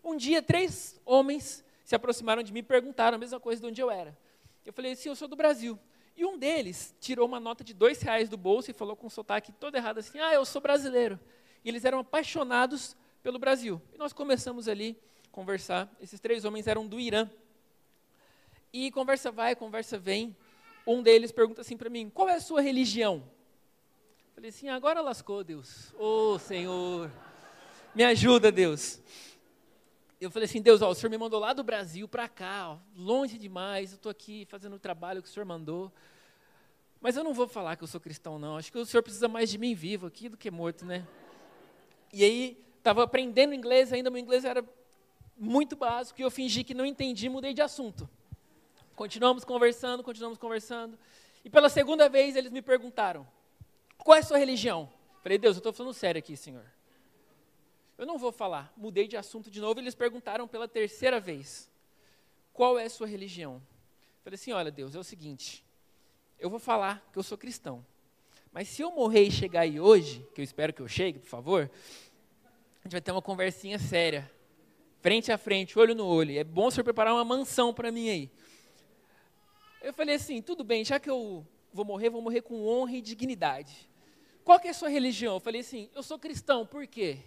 Um 0.05 0.17
dia, 0.17 0.43
três 0.43 1.01
homens 1.07 1.65
se 1.85 1.95
aproximaram 1.95 2.43
de 2.43 2.53
mim 2.53 2.61
e 2.61 2.63
perguntaram 2.63 3.17
a 3.17 3.19
mesma 3.19 3.41
coisa 3.41 3.61
de 3.61 3.67
onde 3.67 3.81
eu 3.81 3.91
era. 3.91 4.17
Eu 4.67 4.73
falei: 4.73 4.95
sim, 4.95 5.09
eu 5.09 5.17
sou 5.17 5.29
do 5.29 5.37
Brasil. 5.37 5.79
E 6.15 6.27
um 6.27 6.37
deles 6.37 6.95
tirou 7.01 7.27
uma 7.27 7.41
nota 7.41 7.65
de 7.65 7.73
dois 7.73 8.03
reais 8.03 8.29
do 8.29 8.37
bolso 8.37 8.71
e 8.71 8.75
falou 8.75 8.95
com 8.95 9.07
um 9.07 9.11
sotaque 9.11 9.51
todo 9.51 9.77
errado 9.77 9.97
assim: 9.97 10.19
ah, 10.19 10.35
eu 10.35 10.45
sou 10.45 10.61
brasileiro 10.61 11.19
e 11.65 11.69
eles 11.69 11.85
eram 11.85 11.99
apaixonados 11.99 12.97
pelo 13.23 13.39
Brasil. 13.39 13.81
E 13.93 13.99
nós 13.99 14.13
começamos 14.13 14.69
ali 14.69 14.97
a 15.27 15.29
conversar. 15.31 15.91
Esses 16.01 16.21
três 16.21 16.45
homens 16.45 16.67
eram 16.67 16.87
do 16.87 16.99
Irã. 16.99 17.29
E 18.73 18.91
conversa 18.91 19.31
vai, 19.31 19.55
conversa 19.57 19.99
vem. 19.99 20.37
Um 20.87 21.03
deles 21.03 21.33
pergunta 21.33 21.61
assim 21.61 21.77
para 21.77 21.91
mim: 21.91 22.09
qual 22.09 22.29
é 22.29 22.35
a 22.35 22.41
sua 22.41 22.61
religião? 22.61 23.23
Falei 24.35 24.51
assim: 24.51 24.69
agora 24.69 25.01
lascou, 25.01 25.45
Deus. 25.45 25.93
Ô 25.99 26.33
oh, 26.33 26.39
Senhor, 26.39 27.11
me 27.95 28.05
ajuda, 28.05 28.51
Deus. 28.51 29.01
Eu 30.21 30.31
falei 30.31 30.47
assim: 30.47 30.63
Deus, 30.63 30.83
ó, 30.83 30.91
o 30.91 30.95
Senhor 30.95 31.11
me 31.11 31.19
mandou 31.19 31.41
lá 31.41 31.53
do 31.53 31.65
Brasil 31.65 32.07
para 32.07 32.29
cá, 32.29 32.71
ó, 32.71 32.79
longe 32.97 33.37
demais. 33.37 33.91
Eu 33.91 33.97
estou 33.97 34.11
aqui 34.11 34.47
fazendo 34.47 34.77
o 34.77 34.79
trabalho 34.79 35.23
que 35.23 35.29
o 35.29 35.31
Senhor 35.31 35.47
mandou. 35.47 35.93
Mas 37.01 37.17
eu 37.17 37.25
não 37.25 37.33
vou 37.33 37.49
falar 37.49 37.77
que 37.77 37.83
eu 37.83 37.89
sou 37.89 37.99
cristão, 37.99 38.39
não. 38.39 38.57
Acho 38.57 38.71
que 38.71 38.79
o 38.79 38.85
Senhor 38.85 39.03
precisa 39.03 39.27
mais 39.27 39.49
de 39.51 39.57
mim 39.57 39.75
vivo 39.75 40.07
aqui 40.07 40.29
do 40.29 40.37
que 40.37 40.51
morto, 40.51 40.85
né? 40.85 41.07
E 42.13 42.25
aí, 42.25 42.65
estava 42.79 43.03
aprendendo 43.05 43.55
inglês, 43.55 43.93
ainda 43.93 44.11
meu 44.11 44.21
inglês 44.21 44.45
era 44.45 44.65
muito 45.37 45.77
básico, 45.77 46.21
e 46.21 46.25
eu 46.25 46.31
fingi 46.31 46.65
que 46.65 46.75
não 46.75 46.85
entendi, 46.85 47.29
mudei 47.29 47.55
de 47.55 47.63
assunto. 47.63 48.09
Continuamos 48.95 49.45
conversando, 49.45 50.03
continuamos 50.03 50.39
conversando. 50.39 50.99
E 51.45 51.49
pela 51.49 51.69
segunda 51.69 52.09
vez 52.09 52.37
eles 52.37 52.51
me 52.51 52.61
perguntaram: 52.61 53.27
qual 53.99 54.17
é 54.17 54.21
a 54.21 54.23
sua 54.23 54.39
religião? 54.39 54.91
Falei, 55.23 55.39
Deus, 55.39 55.57
eu 55.57 55.61
estou 55.61 55.73
falando 55.73 55.95
sério 55.95 56.19
aqui, 56.19 56.37
Senhor. 56.37 56.65
Eu 57.97 58.07
não 58.07 58.19
vou 58.19 58.33
falar. 58.33 58.73
Mudei 58.77 59.07
de 59.07 59.17
assunto 59.17 59.51
de 59.51 59.61
novo 59.61 59.81
eles 59.81 59.95
perguntaram 59.95 60.47
pela 60.49 60.69
terceira 60.69 61.21
vez: 61.21 61.71
qual 62.53 62.79
é 62.79 62.85
a 62.85 62.91
sua 62.91 63.07
religião? 63.07 63.63
Falei 64.23 64.35
assim: 64.35 64.53
olha, 64.53 64.71
Deus, 64.71 64.95
é 64.95 64.99
o 64.99 65.05
seguinte. 65.05 65.65
Eu 66.39 66.51
vou 66.51 66.59
falar 66.59 67.07
que 67.13 67.19
eu 67.19 67.23
sou 67.23 67.39
cristão. 67.39 67.85
Mas 68.53 68.69
se 68.69 68.83
eu 68.83 68.91
morrer 68.91 69.23
e 69.23 69.31
chegar 69.31 69.61
aí 69.61 69.79
hoje, 69.79 70.27
que 70.35 70.41
eu 70.41 70.45
espero 70.45 70.73
que 70.73 70.83
eu 70.83 70.89
chegue, 70.89 71.21
por 71.21 71.29
favor, 71.29 71.71
a 72.81 72.89
gente 72.89 72.93
vai 72.93 73.01
ter 73.01 73.13
uma 73.13 73.23
conversinha 73.23 73.79
séria, 73.79 74.31
frente 75.01 75.31
a 75.31 75.39
frente, 75.39 75.79
olho 75.79 75.95
no 75.95 76.07
olho. 76.07 76.37
É 76.37 76.43
bom 76.43 76.67
o 76.67 76.71
senhor 76.71 76.85
preparar 76.85 77.15
uma 77.15 77.25
mansão 77.25 77.73
para 77.73 77.93
mim 77.93 78.09
aí. 78.09 78.31
Eu 79.81 79.93
falei 79.93 80.17
assim, 80.17 80.43
tudo 80.43 80.65
bem, 80.65 80.85
já 80.85 80.99
que 80.99 81.09
eu 81.09 81.47
vou 81.73 81.85
morrer, 81.85 82.11
vou 82.11 82.21
morrer 82.21 82.43
com 82.43 82.67
honra 82.67 82.97
e 82.97 83.01
dignidade. 83.01 83.89
Qual 84.45 84.59
que 84.59 84.67
é 84.67 84.71
a 84.71 84.75
sua 84.75 84.89
religião? 84.89 85.35
Eu 85.35 85.41
falei 85.41 85.61
assim, 85.61 85.89
eu 85.95 86.03
sou 86.03 86.19
cristão, 86.19 86.67
por 86.67 86.87
quê? 86.87 87.19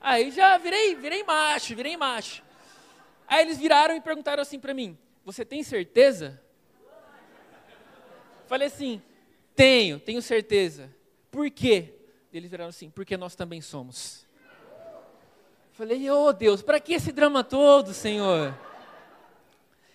Aí 0.00 0.30
já 0.30 0.58
virei, 0.58 0.94
virei 0.94 1.24
macho, 1.24 1.74
virei 1.74 1.96
macho. 1.96 2.44
Aí 3.26 3.42
eles 3.42 3.58
viraram 3.58 3.96
e 3.96 4.00
perguntaram 4.00 4.42
assim 4.42 4.60
para 4.60 4.74
mim, 4.74 4.96
você 5.24 5.44
tem 5.44 5.62
certeza? 5.62 6.40
Falei 8.46 8.68
assim, 8.68 9.02
tenho, 9.58 9.98
tenho 9.98 10.22
certeza. 10.22 10.88
Por 11.32 11.50
quê? 11.50 11.92
Eles 12.32 12.48
viraram 12.48 12.68
assim, 12.68 12.88
porque 12.88 13.16
nós 13.16 13.34
também 13.34 13.60
somos. 13.60 14.24
Falei, 15.72 16.08
oh 16.08 16.32
Deus, 16.32 16.62
para 16.62 16.78
que 16.78 16.92
esse 16.92 17.10
drama 17.10 17.42
todo, 17.42 17.92
Senhor? 17.92 18.56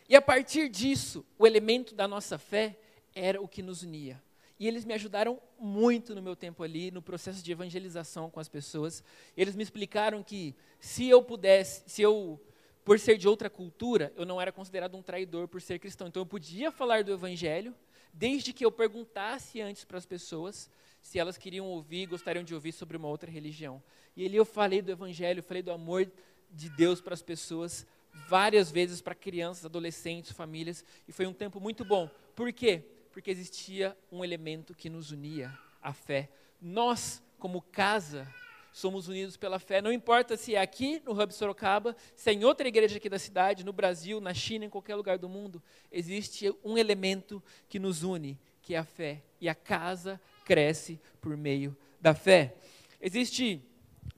E 0.10 0.18
a 0.18 0.22
partir 0.22 0.68
disso, 0.68 1.26
o 1.40 1.48
elemento 1.48 1.96
da 1.96 2.10
nossa 2.10 2.38
fé 2.38 2.78
era 3.16 3.42
o 3.42 3.48
que 3.48 3.64
nos 3.64 3.84
unia. 3.84 4.22
E 4.60 4.68
eles 4.68 4.84
me 4.84 4.94
ajudaram 4.94 5.40
muito 5.58 6.14
no 6.14 6.22
meu 6.22 6.36
tempo 6.36 6.62
ali, 6.62 6.92
no 6.92 7.02
processo 7.02 7.42
de 7.42 7.52
evangelização 7.54 8.30
com 8.30 8.42
as 8.42 8.50
pessoas. 8.50 9.02
Eles 9.36 9.56
me 9.56 9.64
explicaram 9.64 10.22
que 10.22 10.54
se 10.78 11.08
eu 11.08 11.24
pudesse, 11.24 11.84
se 11.88 12.02
eu, 12.02 12.38
por 12.84 13.00
ser 13.00 13.18
de 13.18 13.30
outra 13.30 13.50
cultura, 13.50 14.12
eu 14.18 14.26
não 14.26 14.42
era 14.42 14.52
considerado 14.52 14.96
um 14.96 15.02
traidor 15.02 15.48
por 15.48 15.62
ser 15.62 15.80
cristão. 15.80 16.08
Então 16.08 16.22
eu 16.22 16.28
podia 16.28 16.70
falar 16.70 17.04
do 17.04 17.14
evangelho, 17.14 17.74
desde 18.14 18.54
que 18.54 18.64
eu 18.64 18.72
perguntasse 18.72 19.60
antes 19.60 19.84
para 19.84 19.98
as 19.98 20.06
pessoas 20.06 20.70
se 21.02 21.20
elas 21.20 21.38
queriam 21.38 21.66
ouvir, 21.66 22.06
gostariam 22.06 22.44
de 22.44 22.54
ouvir 22.54 22.72
sobre 22.72 22.96
uma 22.96 23.10
outra 23.10 23.30
religião. 23.30 23.84
E 24.16 24.26
ali 24.26 24.38
eu 24.38 24.46
falei 24.46 24.82
do 24.82 24.92
evangelho, 24.92 25.44
falei 25.44 25.62
do 25.62 25.72
amor 25.72 26.10
de 26.50 26.70
Deus 26.70 27.02
para 27.02 27.14
as 27.14 27.22
pessoas 27.22 27.86
várias 28.28 28.72
vezes 28.72 29.02
para 29.02 29.16
crianças, 29.16 29.66
adolescentes, 29.66 30.32
famílias, 30.32 30.86
e 31.08 31.12
foi 31.12 31.26
um 31.26 31.34
tempo 31.34 31.60
muito 31.60 31.84
bom. 31.84 32.10
Por 32.36 32.54
quê? 32.54 32.84
Porque 33.12 33.32
existia 33.32 33.98
um 34.12 34.24
elemento 34.24 34.74
que 34.74 34.90
nos 34.90 35.12
unia, 35.12 35.52
a 35.82 35.92
fé. 35.92 36.30
Nós, 36.62 37.22
como 37.38 37.62
casa, 37.62 38.32
somos 38.74 39.08
unidos 39.08 39.38
pela 39.38 39.60
fé. 39.60 39.82
Não 39.82 39.94
importa 39.94 40.36
se 40.36 40.56
é 40.56 40.60
aqui 40.60 41.02
no 41.06 41.14
Hub 41.14 41.32
Sorocaba, 41.32 41.96
se 42.16 42.32
é 42.32 42.34
em 42.34 42.44
outra 42.44 42.68
igreja 42.68 42.98
aqui 42.98 43.08
da 43.08 43.20
cidade, 43.20 43.64
no 43.64 43.72
Brasil, 43.72 44.20
na 44.20 44.34
China, 44.34 44.66
em 44.66 44.70
qualquer 44.70 44.96
lugar 44.96 45.20
do 45.20 45.30
mundo, 45.30 45.62
existe 45.92 46.54
um 46.64 46.76
elemento 46.78 47.42
que 47.70 47.78
nos 47.78 48.02
une, 48.02 48.38
que 48.64 48.74
é 48.74 48.80
a 48.80 48.84
fé. 48.84 49.22
E 49.40 49.48
a 49.48 49.54
casa 49.54 50.20
cresce 50.44 51.00
por 51.22 51.38
meio 51.38 51.78
da 52.02 52.16
fé. 52.16 52.56
Existe 53.00 53.62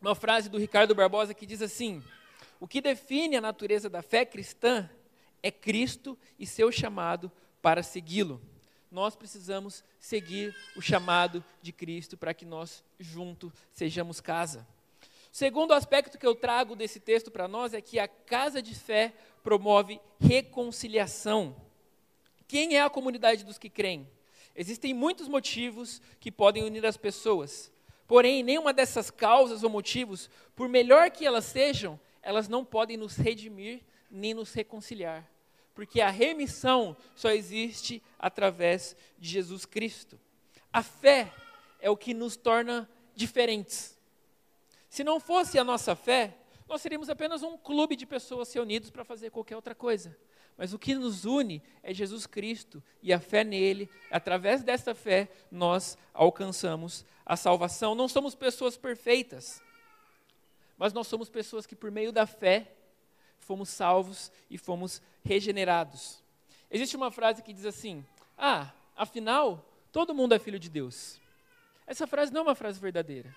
uma 0.02 0.16
frase 0.16 0.50
do 0.50 0.58
Ricardo 0.58 0.96
Barbosa 0.96 1.34
que 1.34 1.46
diz 1.46 1.62
assim: 1.62 2.02
O 2.60 2.68
que 2.68 2.80
define 2.80 3.36
a 3.36 3.42
natureza 3.42 3.90
da 3.90 4.02
fé 4.02 4.26
cristã 4.26 4.90
é 5.44 5.52
Cristo 5.52 6.18
e 6.40 6.48
seu 6.48 6.72
chamado 6.72 7.30
para 7.62 7.84
segui-lo 7.84 8.42
nós 8.96 9.14
precisamos 9.14 9.84
seguir 10.00 10.56
o 10.74 10.82
chamado 10.82 11.44
de 11.62 11.74
Cristo 11.74 12.16
para 12.16 12.34
que 12.34 12.46
nós 12.46 12.82
juntos 12.98 13.52
sejamos 13.74 14.22
casa. 14.22 14.66
Segundo 15.34 15.74
aspecto 15.74 16.18
que 16.18 16.26
eu 16.26 16.34
trago 16.34 16.78
desse 16.78 17.02
texto 17.02 17.30
para 17.30 17.46
nós 17.46 17.74
é 17.74 17.82
que 17.82 18.00
a 18.00 18.08
casa 18.08 18.62
de 18.62 18.74
fé 18.74 19.14
promove 19.44 20.00
reconciliação. 20.18 21.54
Quem 22.48 22.78
é 22.78 22.84
a 22.84 22.90
comunidade 22.90 23.44
dos 23.44 23.58
que 23.58 23.70
creem? 23.70 24.10
Existem 24.56 24.94
muitos 24.94 25.28
motivos 25.28 26.02
que 26.18 26.32
podem 26.32 26.64
unir 26.64 26.86
as 26.86 26.96
pessoas. 26.96 27.70
Porém, 28.08 28.44
nenhuma 28.44 28.72
dessas 28.72 29.12
causas 29.12 29.62
ou 29.62 29.70
motivos, 29.70 30.30
por 30.56 30.70
melhor 30.70 31.12
que 31.12 31.26
elas 31.26 31.44
sejam, 31.44 32.00
elas 32.22 32.48
não 32.48 32.64
podem 32.64 32.96
nos 32.96 33.18
redimir 33.18 33.82
nem 34.10 34.34
nos 34.34 34.54
reconciliar 34.54 35.35
porque 35.76 36.00
a 36.00 36.10
remissão 36.10 36.96
só 37.14 37.30
existe 37.30 38.02
através 38.18 38.96
de 39.20 39.30
Jesus 39.30 39.66
Cristo. 39.66 40.18
A 40.72 40.82
fé 40.82 41.32
é 41.80 41.90
o 41.90 41.98
que 41.98 42.14
nos 42.14 42.36
torna 42.36 42.90
diferentes. 43.14 44.00
Se 44.90 45.04
não 45.04 45.20
fosse 45.20 45.60
a 45.60 45.64
nossa 45.64 45.96
fé, 45.96 46.38
nós 46.68 46.82
seríamos 46.82 47.10
apenas 47.10 47.44
um 47.44 47.58
clube 47.58 47.96
de 47.96 48.06
pessoas 48.06 48.48
se 48.48 48.58
unidos 48.58 48.90
para 48.90 49.04
fazer 49.04 49.30
qualquer 49.30 49.58
outra 49.58 49.76
coisa. 49.76 50.18
Mas 50.58 50.74
o 50.74 50.80
que 50.80 50.96
nos 50.96 51.26
une 51.26 51.62
é 51.84 51.94
Jesus 51.94 52.26
Cristo 52.26 52.82
e 53.04 53.12
a 53.12 53.20
fé 53.20 53.44
nele. 53.44 53.90
Através 54.10 54.64
dessa 54.64 54.96
fé, 54.96 55.30
nós 55.52 55.98
alcançamos 56.14 57.06
a 57.26 57.36
salvação. 57.36 57.94
Não 57.94 58.08
somos 58.08 58.34
pessoas 58.34 58.78
perfeitas, 58.78 59.62
mas 60.78 60.94
nós 60.94 61.08
somos 61.08 61.30
pessoas 61.30 61.66
que, 61.66 61.76
por 61.76 61.92
meio 61.92 62.14
da 62.14 62.26
fé, 62.26 62.75
fomos 63.46 63.70
salvos 63.70 64.32
e 64.50 64.58
fomos 64.58 65.02
regenerados. 65.24 66.22
Existe 66.70 66.96
uma 66.96 67.12
frase 67.12 67.42
que 67.42 67.54
diz 67.54 67.66
assim: 67.66 68.04
Ah, 68.38 68.74
afinal, 68.96 69.64
todo 69.92 70.14
mundo 70.14 70.34
é 70.34 70.40
filho 70.40 70.60
de 70.60 70.70
Deus. 70.70 71.20
Essa 71.88 72.08
frase 72.08 72.34
não 72.34 72.42
é 72.42 72.44
uma 72.44 72.56
frase 72.56 72.80
verdadeira. 72.80 73.34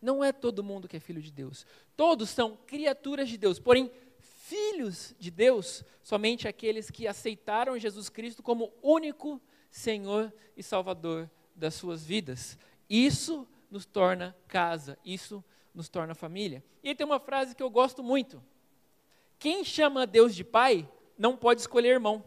Não 0.00 0.24
é 0.24 0.32
todo 0.32 0.64
mundo 0.64 0.88
que 0.88 0.96
é 0.96 1.00
filho 1.00 1.22
de 1.22 1.30
Deus. 1.30 1.64
Todos 1.96 2.30
são 2.30 2.56
criaturas 2.66 3.28
de 3.28 3.36
Deus, 3.36 3.60
porém, 3.60 3.90
filhos 4.18 5.14
de 5.18 5.30
Deus, 5.30 5.84
somente 6.02 6.48
aqueles 6.48 6.90
que 6.90 7.06
aceitaram 7.06 7.78
Jesus 7.78 8.08
Cristo 8.08 8.42
como 8.42 8.72
único 8.82 9.40
Senhor 9.70 10.32
e 10.56 10.62
Salvador 10.62 11.30
das 11.54 11.74
suas 11.74 12.04
vidas. 12.04 12.58
Isso 12.88 13.46
nos 13.70 13.86
torna 13.86 14.36
casa, 14.48 14.98
isso 15.04 15.44
nos 15.74 15.88
torna 15.88 16.14
família. 16.14 16.64
E 16.82 16.94
tem 16.94 17.06
uma 17.06 17.20
frase 17.20 17.54
que 17.54 17.62
eu 17.62 17.70
gosto 17.70 18.02
muito, 18.02 18.42
quem 19.42 19.64
chama 19.64 20.06
Deus 20.06 20.36
de 20.36 20.44
pai 20.44 20.88
não 21.18 21.36
pode 21.36 21.62
escolher 21.62 21.88
irmão. 21.88 22.24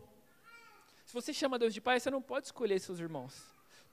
Se 1.05 1.13
você 1.13 1.31
chama 1.31 1.57
Deus 1.57 1.73
de 1.73 1.79
pai, 1.79 1.97
você 1.97 2.11
não 2.11 2.21
pode 2.21 2.47
escolher 2.47 2.77
seus 2.77 2.99
irmãos. 2.99 3.41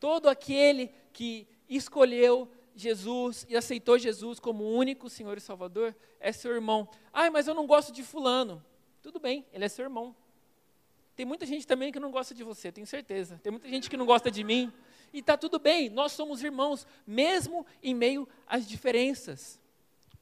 Todo 0.01 0.29
aquele 0.29 0.91
que 1.13 1.47
escolheu 1.69 2.51
Jesus 2.75 3.47
e 3.49 3.57
aceitou 3.57 3.97
Jesus 3.97 4.41
como 4.41 4.69
único 4.69 5.09
Senhor 5.09 5.39
e 5.39 5.41
Salvador 5.41 5.95
é 6.19 6.33
seu 6.33 6.53
irmão. 6.53 6.89
Ah, 7.13 7.31
mas 7.31 7.47
eu 7.47 7.55
não 7.55 7.65
gosto 7.65 7.93
de 7.93 8.03
fulano. 8.03 8.61
Tudo 9.01 9.21
bem, 9.21 9.47
ele 9.53 9.65
é 9.65 9.69
seu 9.69 9.85
irmão. 9.85 10.17
Tem 11.15 11.25
muita 11.25 11.47
gente 11.47 11.65
também 11.65 11.93
que 11.93 12.01
não 12.01 12.11
gosta 12.11 12.35
de 12.35 12.43
você, 12.43 12.73
tenho 12.73 12.89
certeza. 12.89 13.39
Tem 13.41 13.53
muita 13.53 13.69
gente 13.69 13.89
que 13.89 13.97
não 13.97 14.05
gosta 14.05 14.33
de 14.33 14.43
mim. 14.43 14.73
E 15.13 15.21
está 15.21 15.37
tudo 15.37 15.61
bem, 15.61 15.89
nós 15.89 16.11
somos 16.11 16.43
irmãos, 16.43 16.89
mesmo 17.07 17.65
em 17.81 17.95
meio 17.95 18.29
às 18.49 18.67
diferenças. 18.67 19.61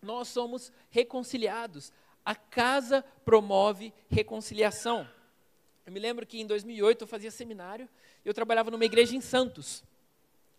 nós 0.03 0.29
somos 0.29 0.71
reconciliados. 0.91 1.91
A 2.25 2.35
casa 2.35 3.05
promove 3.25 3.93
reconciliação. 4.09 5.09
Eu 5.87 5.93
me 5.93 5.99
lembro 5.99 6.27
que 6.27 6.41
em 6.41 6.47
2008 6.47 7.03
eu 7.03 7.09
fazia 7.09 7.31
seminário, 7.31 7.89
eu 8.25 8.35
trabalhava 8.35 8.71
numa 8.71 8.85
igreja 8.85 9.17
em 9.17 9.21
Santos. 9.21 9.83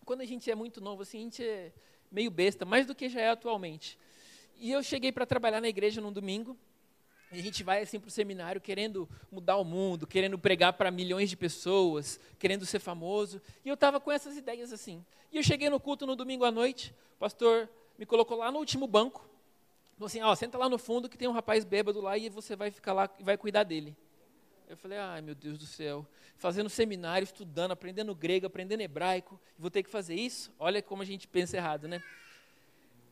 Quando 0.03 0.22
a 0.22 0.25
gente 0.25 0.50
é 0.50 0.56
muito 0.56 0.82
novo, 0.82 1.03
assim, 1.03 1.20
a 1.20 1.22
gente 1.22 1.44
é 1.44 1.72
meio 2.12 2.30
besta, 2.30 2.65
mais 2.65 2.86
do 2.86 2.94
que 2.94 3.08
já 3.08 3.22
é 3.22 3.30
atualmente. 3.30 3.98
E 4.58 4.72
eu 4.72 4.84
cheguei 4.84 5.12
para 5.12 5.25
trabalhar 5.25 5.62
na 5.62 5.70
igreja 5.70 6.01
num 6.01 6.12
domingo, 6.12 6.58
e 7.32 7.39
a 7.39 7.41
gente 7.41 7.63
vai 7.63 7.82
assim 7.82 7.98
para 7.98 8.10
o 8.10 8.12
seminário 8.12 8.60
querendo 8.60 9.08
mudar 9.32 9.56
o 9.56 9.63
mundo, 9.63 10.06
querendo 10.06 10.38
pregar 10.38 10.74
para 10.74 10.91
milhões 10.91 11.30
de 11.30 11.38
pessoas, 11.38 12.20
querendo 12.38 12.65
ser 12.65 12.80
famoso. 12.80 13.41
E 13.63 13.70
eu 13.70 13.75
estava 13.75 14.01
com 14.01 14.12
essas 14.12 14.36
ideias 14.36 14.74
assim. 14.74 15.06
E 15.32 15.38
eu 15.38 15.44
cheguei 15.44 15.70
no 15.70 15.80
culto 15.80 16.06
no 16.06 16.13
domingo 16.13 16.44
à 16.44 16.51
noite, 16.51 16.94
o 17.15 17.20
pastor 17.20 17.70
me 17.98 18.06
colocou 18.06 18.38
lá 18.38 18.51
no 18.51 18.60
último 18.60 18.86
banco, 18.86 19.25
falou 20.01 20.08
assim, 20.08 20.22
ó, 20.22 20.34
senta 20.34 20.58
lá 20.58 20.67
no 20.67 20.79
fundo 20.79 21.08
que 21.08 21.15
tem 21.15 21.27
um 21.27 21.31
rapaz 21.31 21.63
bêbado 21.63 22.01
lá 22.01 22.17
e 22.17 22.27
você 22.27 22.55
vai 22.55 22.72
ficar 22.72 22.91
lá 22.91 23.08
e 23.20 23.24
vai 23.24 23.38
cuidar 23.38 23.63
dele. 23.63 23.96
Eu 24.67 24.75
falei, 24.75 24.98
ai 24.98 25.22
meu 25.22 25.36
Deus 25.36 25.60
do 25.60 25.65
céu, 25.65 26.08
fazendo 26.38 26.70
seminário, 26.70 27.24
estudando, 27.24 27.72
aprendendo 27.72 28.15
grego, 28.15 28.48
aprendendo 28.48 28.81
hebraico, 28.81 29.39
vou 29.60 29.70
ter 29.70 29.84
que 29.84 29.89
fazer 29.89 30.15
isso? 30.15 30.51
Olha 30.58 30.81
como 30.81 31.03
a 31.03 31.05
gente 31.05 31.27
pensa 31.27 31.58
errado, 31.58 31.88
né? 31.88 32.01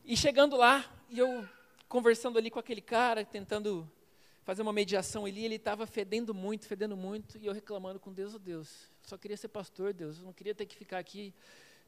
E 0.04 0.16
chegando 0.16 0.56
lá, 0.56 0.84
e 1.08 1.18
eu 1.18 1.48
conversando 1.88 2.38
ali 2.38 2.50
com 2.50 2.58
aquele 2.58 2.80
cara, 2.80 3.24
tentando 3.24 3.88
fazer 4.42 4.62
uma 4.62 4.72
mediação 4.72 5.26
ali, 5.26 5.44
ele 5.44 5.56
estava 5.56 5.86
fedendo 5.86 6.34
muito, 6.34 6.66
fedendo 6.66 6.96
muito, 6.96 7.38
e 7.38 7.46
eu 7.46 7.52
reclamando 7.52 8.00
com 8.00 8.12
Deus, 8.12 8.34
oh 8.34 8.38
Deus, 8.38 8.90
só 9.02 9.16
queria 9.16 9.36
ser 9.36 9.48
pastor, 9.48 9.92
Deus, 9.92 10.18
eu 10.18 10.24
não 10.24 10.32
queria 10.32 10.56
ter 10.56 10.66
que 10.66 10.74
ficar 10.74 10.98
aqui 10.98 11.32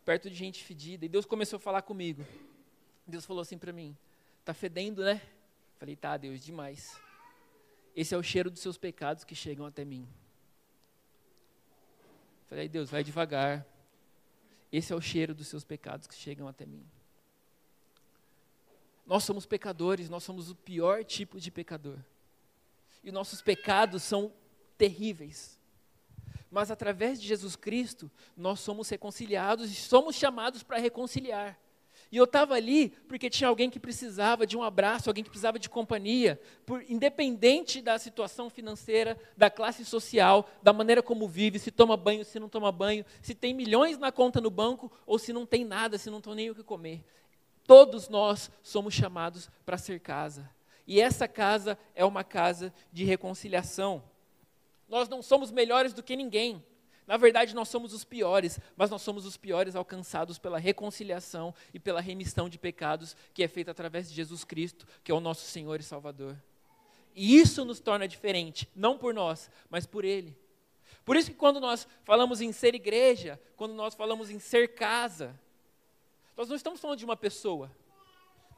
perto 0.04 0.30
de 0.30 0.36
gente 0.36 0.62
fedida. 0.62 1.04
E 1.04 1.08
Deus 1.08 1.26
começou 1.26 1.56
a 1.56 1.60
falar 1.60 1.82
comigo. 1.82 2.24
Deus 3.04 3.24
falou 3.24 3.40
assim 3.40 3.58
para 3.58 3.72
mim: 3.72 3.96
"Tá 4.44 4.54
fedendo, 4.54 5.04
né?" 5.04 5.20
Falei: 5.78 5.96
"Tá, 5.96 6.16
Deus, 6.16 6.44
demais. 6.44 6.98
Esse 7.94 8.14
é 8.14 8.18
o 8.18 8.22
cheiro 8.22 8.50
dos 8.50 8.60
seus 8.60 8.78
pecados 8.78 9.24
que 9.24 9.34
chegam 9.34 9.66
até 9.66 9.84
mim." 9.84 10.08
Falei: 12.48 12.68
"Deus, 12.68 12.90
vai 12.90 13.02
devagar. 13.02 13.66
Esse 14.70 14.92
é 14.92 14.96
o 14.96 15.00
cheiro 15.00 15.34
dos 15.34 15.48
seus 15.48 15.64
pecados 15.64 16.06
que 16.06 16.14
chegam 16.14 16.48
até 16.48 16.66
mim." 16.66 16.86
Nós 19.06 19.24
somos 19.24 19.44
pecadores, 19.44 20.08
nós 20.08 20.22
somos 20.22 20.50
o 20.50 20.54
pior 20.54 21.04
tipo 21.04 21.40
de 21.40 21.50
pecador 21.50 21.98
e 23.02 23.10
nossos 23.10 23.42
pecados 23.42 24.02
são 24.02 24.32
terríveis. 24.78 25.58
Mas 26.50 26.70
através 26.70 27.20
de 27.20 27.26
Jesus 27.26 27.56
Cristo, 27.56 28.10
nós 28.36 28.60
somos 28.60 28.88
reconciliados 28.88 29.70
e 29.70 29.74
somos 29.74 30.16
chamados 30.16 30.62
para 30.62 30.78
reconciliar. 30.78 31.58
E 32.12 32.18
eu 32.18 32.24
estava 32.24 32.54
ali 32.54 32.90
porque 33.08 33.30
tinha 33.30 33.48
alguém 33.48 33.70
que 33.70 33.80
precisava 33.80 34.46
de 34.46 34.54
um 34.54 34.62
abraço, 34.62 35.08
alguém 35.08 35.24
que 35.24 35.30
precisava 35.30 35.58
de 35.58 35.70
companhia, 35.70 36.38
por, 36.66 36.84
independente 36.86 37.80
da 37.80 37.98
situação 37.98 38.50
financeira, 38.50 39.18
da 39.34 39.48
classe 39.48 39.82
social, 39.82 40.46
da 40.62 40.74
maneira 40.74 41.02
como 41.02 41.26
vive, 41.26 41.58
se 41.58 41.70
toma 41.70 41.96
banho, 41.96 42.22
se 42.22 42.38
não 42.38 42.50
toma 42.50 42.70
banho, 42.70 43.02
se 43.22 43.34
tem 43.34 43.54
milhões 43.54 43.96
na 43.96 44.12
conta 44.12 44.42
no 44.42 44.50
banco 44.50 44.92
ou 45.06 45.18
se 45.18 45.32
não 45.32 45.46
tem 45.46 45.64
nada, 45.64 45.96
se 45.96 46.10
não 46.10 46.20
tem 46.20 46.34
nem 46.34 46.50
o 46.50 46.54
que 46.54 46.62
comer. 46.62 47.02
Todos 47.66 48.10
nós 48.10 48.50
somos 48.62 48.92
chamados 48.92 49.50
para 49.64 49.78
ser 49.78 49.98
casa. 49.98 50.50
E 50.86 51.00
essa 51.00 51.26
casa 51.26 51.78
é 51.94 52.04
uma 52.04 52.22
casa 52.22 52.74
de 52.92 53.04
reconciliação. 53.04 54.02
Nós 54.86 55.08
não 55.08 55.22
somos 55.22 55.50
melhores 55.50 55.94
do 55.94 56.02
que 56.02 56.14
ninguém. 56.14 56.62
Na 57.06 57.16
verdade, 57.16 57.54
nós 57.54 57.68
somos 57.68 57.92
os 57.92 58.04
piores, 58.04 58.60
mas 58.76 58.90
nós 58.90 59.02
somos 59.02 59.26
os 59.26 59.36
piores 59.36 59.74
alcançados 59.74 60.38
pela 60.38 60.58
reconciliação 60.58 61.54
e 61.74 61.78
pela 61.78 62.00
remissão 62.00 62.48
de 62.48 62.58
pecados 62.58 63.16
que 63.34 63.42
é 63.42 63.48
feita 63.48 63.70
através 63.70 64.08
de 64.08 64.14
Jesus 64.14 64.44
Cristo, 64.44 64.86
que 65.02 65.10
é 65.10 65.14
o 65.14 65.20
nosso 65.20 65.44
Senhor 65.46 65.80
e 65.80 65.82
Salvador. 65.82 66.36
E 67.14 67.36
isso 67.36 67.64
nos 67.64 67.80
torna 67.80 68.08
diferente, 68.08 68.68
não 68.74 68.96
por 68.96 69.12
nós, 69.12 69.50
mas 69.68 69.84
por 69.84 70.04
Ele. 70.04 70.36
Por 71.04 71.16
isso 71.16 71.30
que 71.30 71.36
quando 71.36 71.60
nós 71.60 71.86
falamos 72.04 72.40
em 72.40 72.52
ser 72.52 72.74
igreja, 72.74 73.40
quando 73.56 73.74
nós 73.74 73.94
falamos 73.94 74.30
em 74.30 74.38
ser 74.38 74.74
casa, 74.74 75.38
nós 76.36 76.48
não 76.48 76.56
estamos 76.56 76.80
falando 76.80 76.98
de 76.98 77.04
uma 77.04 77.16
pessoa, 77.16 77.70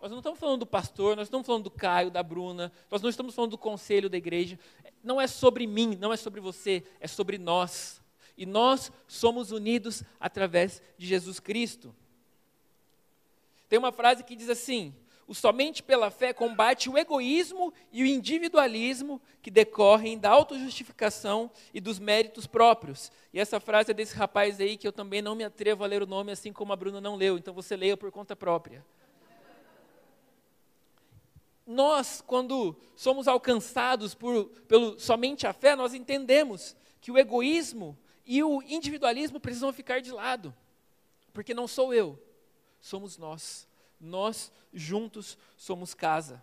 nós 0.01 0.11
não 0.11 0.19
estamos 0.19 0.39
falando 0.39 0.61
do 0.61 0.67
pastor, 0.67 1.17
nós 1.17 1.29
estamos 1.29 1.47
falando 1.47 1.65
do 1.65 1.71
Caio, 1.71 2.11
da 2.11 2.23
Bruna, 2.23 2.71
nós 2.91 3.01
não 3.01 3.09
estamos 3.09 3.35
falando 3.35 3.53
do 3.53 3.59
conselho 3.59 4.11
da 4.11 4.19
igreja. 4.19 4.59
Não 5.03 5.19
é 5.19 5.27
sobre 5.27 5.67
mim, 5.67 5.97
não 5.97 6.13
é 6.13 6.17
sobre 6.17 6.43
você, 6.43 6.85
é 7.01 7.09
sobre 7.09 7.39
nós. 7.39 8.03
E 8.37 8.45
nós 8.45 8.91
somos 9.07 9.53
unidos 9.53 10.03
através 10.19 10.83
de 10.99 11.07
Jesus 11.07 11.39
Cristo. 11.39 11.95
Tem 13.69 13.79
uma 13.79 13.93
frase 13.93 14.25
que 14.25 14.35
diz 14.35 14.49
assim: 14.49 14.95
o 15.27 15.35
somente 15.35 15.83
pela 15.83 16.11
fé 16.11 16.33
combate 16.33 16.91
o 16.91 16.99
egoísmo 16.99 17.73
e 17.93 18.03
o 18.03 18.07
individualismo 18.07 19.21
que 19.41 19.51
decorrem 19.51 20.19
da 20.19 20.31
autojustificação 20.31 21.51
e 21.73 21.81
dos 21.81 21.99
méritos 21.99 22.47
próprios. 22.47 23.13
E 23.33 23.39
essa 23.39 23.61
frase 23.61 23.91
é 23.91 23.95
desse 23.95 24.15
rapaz 24.15 24.61
aí 24.61 24.77
que 24.77 24.87
eu 24.87 24.93
também 24.93 25.23
não 25.23 25.35
me 25.35 25.45
atrevo 25.45 25.85
a 25.85 25.87
ler 25.87 26.03
o 26.03 26.07
nome, 26.07 26.33
assim 26.33 26.53
como 26.53 26.73
a 26.73 26.77
Bruna 26.77 27.01
não 27.01 27.17
leu, 27.17 27.39
então 27.39 27.55
você 27.55 27.77
leia 27.77 27.97
por 27.97 28.11
conta 28.11 28.35
própria 28.35 28.85
nós, 31.67 32.23
quando 32.27 32.77
somos 32.95 33.27
alcançados 33.27 34.15
por, 34.15 34.47
pelo 34.69 34.99
somente 34.99 35.47
a 35.47 35.53
fé, 35.53 35.75
nós 35.75 35.95
entendemos 35.95 36.77
que 37.01 37.11
o 37.11 37.19
egoísmo 37.19 37.97
e 38.25 38.43
o 38.43 38.63
individualismo 38.63 39.39
precisam 39.41 39.73
ficar 39.73 40.01
de 40.01 40.11
lado, 40.11 40.55
porque 41.33 41.55
não 41.55 41.69
sou 41.69 41.93
eu, 41.93 42.21
somos 42.81 43.19
nós. 43.19 43.67
Nós 44.01 44.53
juntos 44.73 45.39
somos 45.57 45.95
casa. 45.95 46.43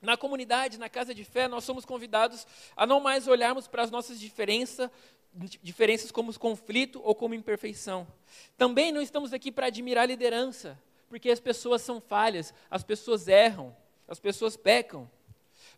Na 0.00 0.16
comunidade, 0.16 0.78
na 0.78 0.88
casa 0.88 1.14
de 1.14 1.24
fé, 1.24 1.48
nós 1.48 1.64
somos 1.64 1.84
convidados 1.84 2.46
a 2.76 2.86
não 2.86 3.00
mais 3.00 3.26
olharmos 3.26 3.66
para 3.66 3.82
as 3.82 3.90
nossas 3.90 4.20
diferenças, 4.20 4.90
diferenças 5.62 6.10
como 6.10 6.38
conflito 6.38 7.00
ou 7.02 7.14
como 7.14 7.34
imperfeição. 7.34 8.06
Também 8.56 8.92
não 8.92 9.00
estamos 9.00 9.32
aqui 9.32 9.50
para 9.50 9.66
admirar 9.66 10.04
a 10.04 10.06
liderança, 10.06 10.78
porque 11.08 11.30
as 11.30 11.40
pessoas 11.40 11.82
são 11.82 12.00
falhas, 12.00 12.54
as 12.70 12.84
pessoas 12.84 13.26
erram. 13.26 13.74
As 14.08 14.20
pessoas 14.20 14.56
pecam. 14.56 15.10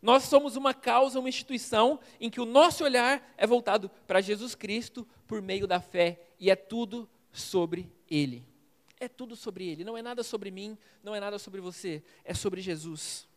Nós 0.01 0.23
somos 0.23 0.55
uma 0.55 0.73
causa, 0.73 1.19
uma 1.19 1.29
instituição 1.29 1.99
em 2.19 2.29
que 2.29 2.39
o 2.39 2.45
nosso 2.45 2.83
olhar 2.83 3.33
é 3.37 3.45
voltado 3.45 3.89
para 4.07 4.21
Jesus 4.21 4.55
Cristo 4.55 5.07
por 5.27 5.41
meio 5.41 5.67
da 5.67 5.81
fé 5.81 6.19
e 6.39 6.49
é 6.49 6.55
tudo 6.55 7.09
sobre 7.31 7.91
Ele. 8.09 8.45
É 8.99 9.07
tudo 9.07 9.35
sobre 9.35 9.67
Ele, 9.67 9.83
não 9.83 9.97
é 9.97 10.01
nada 10.01 10.23
sobre 10.23 10.51
mim, 10.51 10.77
não 11.03 11.13
é 11.15 11.19
nada 11.19 11.37
sobre 11.37 11.61
você, 11.61 12.03
é 12.23 12.33
sobre 12.33 12.61
Jesus. 12.61 13.27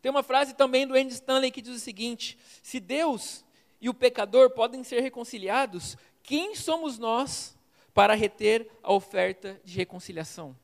Tem 0.00 0.10
uma 0.10 0.22
frase 0.22 0.54
também 0.54 0.86
do 0.86 0.94
Andy 0.94 1.14
Stanley 1.14 1.50
que 1.50 1.62
diz 1.62 1.76
o 1.76 1.80
seguinte: 1.80 2.38
se 2.62 2.78
Deus 2.78 3.44
e 3.80 3.88
o 3.88 3.94
pecador 3.94 4.50
podem 4.50 4.84
ser 4.84 5.00
reconciliados, 5.00 5.96
quem 6.22 6.54
somos 6.54 6.98
nós 6.98 7.56
para 7.94 8.14
reter 8.14 8.70
a 8.82 8.92
oferta 8.92 9.60
de 9.64 9.76
reconciliação? 9.76 10.56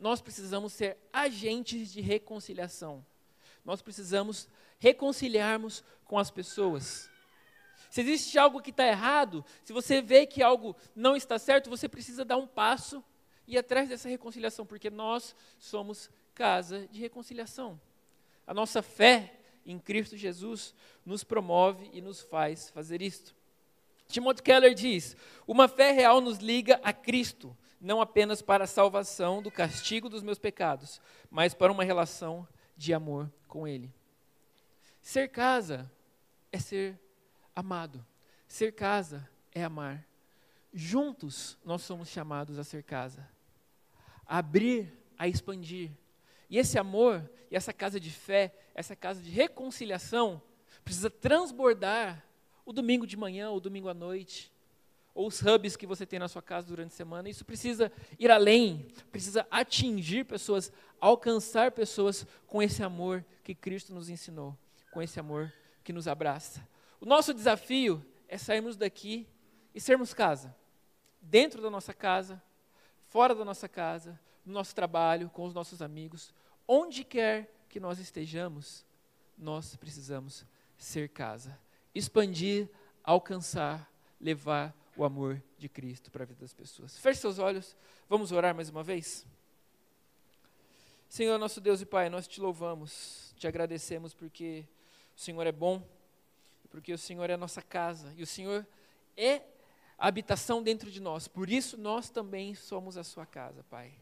nós 0.00 0.22
precisamos 0.22 0.72
ser 0.72 0.96
agentes 1.12 1.92
de 1.92 2.00
reconciliação. 2.00 3.04
Nós 3.64 3.82
precisamos 3.82 4.48
reconciliarmos 4.78 5.84
com 6.04 6.18
as 6.18 6.30
pessoas. 6.30 7.10
Se 7.90 8.00
existe 8.00 8.38
algo 8.38 8.62
que 8.62 8.70
está 8.70 8.86
errado, 8.86 9.44
se 9.64 9.72
você 9.72 10.00
vê 10.00 10.26
que 10.26 10.42
algo 10.42 10.76
não 10.94 11.16
está 11.16 11.38
certo, 11.38 11.68
você 11.68 11.88
precisa 11.88 12.24
dar 12.24 12.36
um 12.36 12.46
passo 12.46 13.04
e 13.46 13.54
ir 13.54 13.58
atrás 13.58 13.88
dessa 13.88 14.08
reconciliação, 14.08 14.64
porque 14.64 14.88
nós 14.90 15.34
somos 15.58 16.08
casa 16.34 16.86
de 16.88 17.00
reconciliação. 17.00 17.80
A 18.46 18.54
nossa 18.54 18.80
fé 18.80 19.34
em 19.66 19.78
Cristo 19.78 20.16
Jesus 20.16 20.74
nos 21.04 21.24
promove 21.24 21.90
e 21.92 22.00
nos 22.00 22.20
faz 22.20 22.70
fazer 22.70 23.02
isto. 23.02 23.34
Timothy 24.08 24.42
Keller 24.42 24.74
diz: 24.74 25.16
Uma 25.46 25.68
fé 25.68 25.92
real 25.92 26.20
nos 26.20 26.38
liga 26.38 26.80
a 26.82 26.92
Cristo, 26.92 27.56
não 27.80 28.00
apenas 28.00 28.40
para 28.40 28.64
a 28.64 28.68
salvação 28.68 29.42
do 29.42 29.50
castigo 29.50 30.08
dos 30.08 30.22
meus 30.22 30.38
pecados, 30.38 31.00
mas 31.30 31.54
para 31.54 31.72
uma 31.72 31.84
relação 31.84 32.46
de 32.80 32.94
amor 32.94 33.30
com 33.46 33.68
Ele. 33.68 33.92
Ser 35.02 35.28
casa 35.28 35.92
é 36.50 36.58
ser 36.58 36.98
amado. 37.54 38.04
Ser 38.48 38.72
casa 38.72 39.28
é 39.52 39.62
amar. 39.62 40.02
Juntos 40.72 41.58
nós 41.62 41.82
somos 41.82 42.08
chamados 42.08 42.58
a 42.58 42.64
ser 42.64 42.82
casa. 42.82 43.28
A 44.24 44.38
abrir, 44.38 44.90
a 45.18 45.28
expandir. 45.28 45.90
E 46.48 46.56
esse 46.56 46.78
amor, 46.78 47.30
e 47.50 47.54
essa 47.54 47.70
casa 47.70 48.00
de 48.00 48.10
fé, 48.10 48.54
essa 48.74 48.96
casa 48.96 49.20
de 49.20 49.30
reconciliação, 49.30 50.40
precisa 50.82 51.10
transbordar 51.10 52.24
o 52.64 52.72
domingo 52.72 53.06
de 53.06 53.14
manhã, 53.14 53.50
o 53.50 53.60
domingo 53.60 53.90
à 53.90 53.94
noite, 53.94 54.50
ou 55.14 55.26
os 55.26 55.40
hubs 55.42 55.76
que 55.76 55.86
você 55.86 56.06
tem 56.06 56.18
na 56.18 56.28
sua 56.28 56.42
casa 56.42 56.66
durante 56.66 56.92
a 56.92 56.96
semana. 56.96 57.28
Isso 57.28 57.44
precisa 57.44 57.92
ir 58.18 58.30
além, 58.30 58.86
precisa 59.10 59.46
atingir 59.50 60.24
pessoas, 60.24 60.72
alcançar 61.00 61.72
pessoas 61.72 62.26
com 62.46 62.62
esse 62.62 62.82
amor 62.82 63.24
que 63.42 63.54
Cristo 63.54 63.92
nos 63.94 64.08
ensinou, 64.08 64.56
com 64.90 65.02
esse 65.02 65.18
amor 65.18 65.52
que 65.82 65.92
nos 65.92 66.06
abraça. 66.06 66.66
O 67.00 67.06
nosso 67.06 67.34
desafio 67.34 68.04
é 68.28 68.38
sairmos 68.38 68.76
daqui 68.76 69.26
e 69.74 69.80
sermos 69.80 70.14
casa. 70.14 70.54
Dentro 71.20 71.60
da 71.60 71.70
nossa 71.70 71.92
casa, 71.92 72.42
fora 73.08 73.34
da 73.34 73.44
nossa 73.44 73.68
casa, 73.68 74.18
no 74.44 74.52
nosso 74.52 74.74
trabalho, 74.74 75.28
com 75.30 75.44
os 75.44 75.54
nossos 75.54 75.82
amigos, 75.82 76.32
onde 76.66 77.04
quer 77.04 77.52
que 77.68 77.80
nós 77.80 77.98
estejamos, 77.98 78.84
nós 79.36 79.76
precisamos 79.76 80.44
ser 80.76 81.08
casa, 81.08 81.58
expandir, 81.94 82.68
alcançar, 83.02 83.90
levar 84.20 84.74
o 85.00 85.04
amor 85.04 85.42
de 85.56 85.66
Cristo 85.66 86.10
para 86.10 86.24
a 86.24 86.26
vida 86.26 86.40
das 86.40 86.52
pessoas. 86.52 86.98
Feche 86.98 87.20
seus 87.20 87.38
olhos, 87.38 87.74
vamos 88.06 88.32
orar 88.32 88.54
mais 88.54 88.68
uma 88.68 88.82
vez? 88.82 89.26
Senhor, 91.08 91.38
nosso 91.38 91.58
Deus 91.58 91.80
e 91.80 91.86
Pai, 91.86 92.10
nós 92.10 92.28
te 92.28 92.38
louvamos, 92.38 93.34
te 93.38 93.48
agradecemos 93.48 94.12
porque 94.12 94.66
o 95.16 95.18
Senhor 95.18 95.46
é 95.46 95.52
bom, 95.52 95.82
porque 96.68 96.92
o 96.92 96.98
Senhor 96.98 97.30
é 97.30 97.32
a 97.32 97.38
nossa 97.38 97.62
casa 97.62 98.12
e 98.14 98.22
o 98.22 98.26
Senhor 98.26 98.66
é 99.16 99.40
a 99.96 100.06
habitação 100.06 100.62
dentro 100.62 100.90
de 100.90 101.00
nós. 101.00 101.26
Por 101.26 101.48
isso 101.48 101.78
nós 101.78 102.10
também 102.10 102.54
somos 102.54 102.98
a 102.98 103.02
sua 103.02 103.24
casa, 103.24 103.64
Pai. 103.70 103.92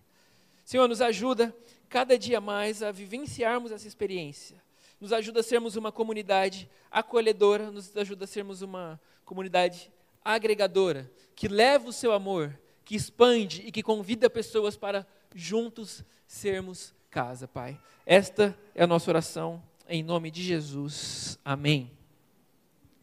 Senhor, 0.65 0.89
nos 0.89 1.01
ajuda 1.01 1.55
cada 1.89 2.19
dia 2.19 2.41
mais 2.41 2.83
a 2.83 2.91
vivenciarmos 2.91 3.71
essa 3.71 3.87
experiência. 3.87 4.61
Nos 5.01 5.13
ajuda 5.13 5.41
a 5.41 5.45
sermos 5.45 5.77
uma 5.77 5.93
comunidade 5.93 6.69
acolhedora, 6.91 7.71
nos 7.71 7.97
ajuda 7.97 8.25
a 8.25 8.29
sermos 8.29 8.63
uma 8.63 9.01
comunidade 9.25 9.93
agregadora, 10.25 11.11
que 11.35 11.49
leva 11.49 11.89
o 11.89 11.93
seu 11.93 12.13
amor, 12.13 12.59
que 12.85 12.95
expande 12.95 13.63
e 13.67 13.71
que 13.71 13.83
convida 13.83 14.31
pessoas 14.31 14.77
para 14.77 15.07
juntos 15.35 16.05
sermos 16.27 16.95
casa, 17.11 17.47
Pai. 17.47 17.81
Esta 18.05 18.57
é 18.75 18.83
a 18.85 18.87
nossa 18.87 19.11
oração 19.11 19.63
em 19.89 20.03
nome 20.03 20.31
de 20.31 20.43
Jesus. 20.43 21.39
Amém. 21.45 21.98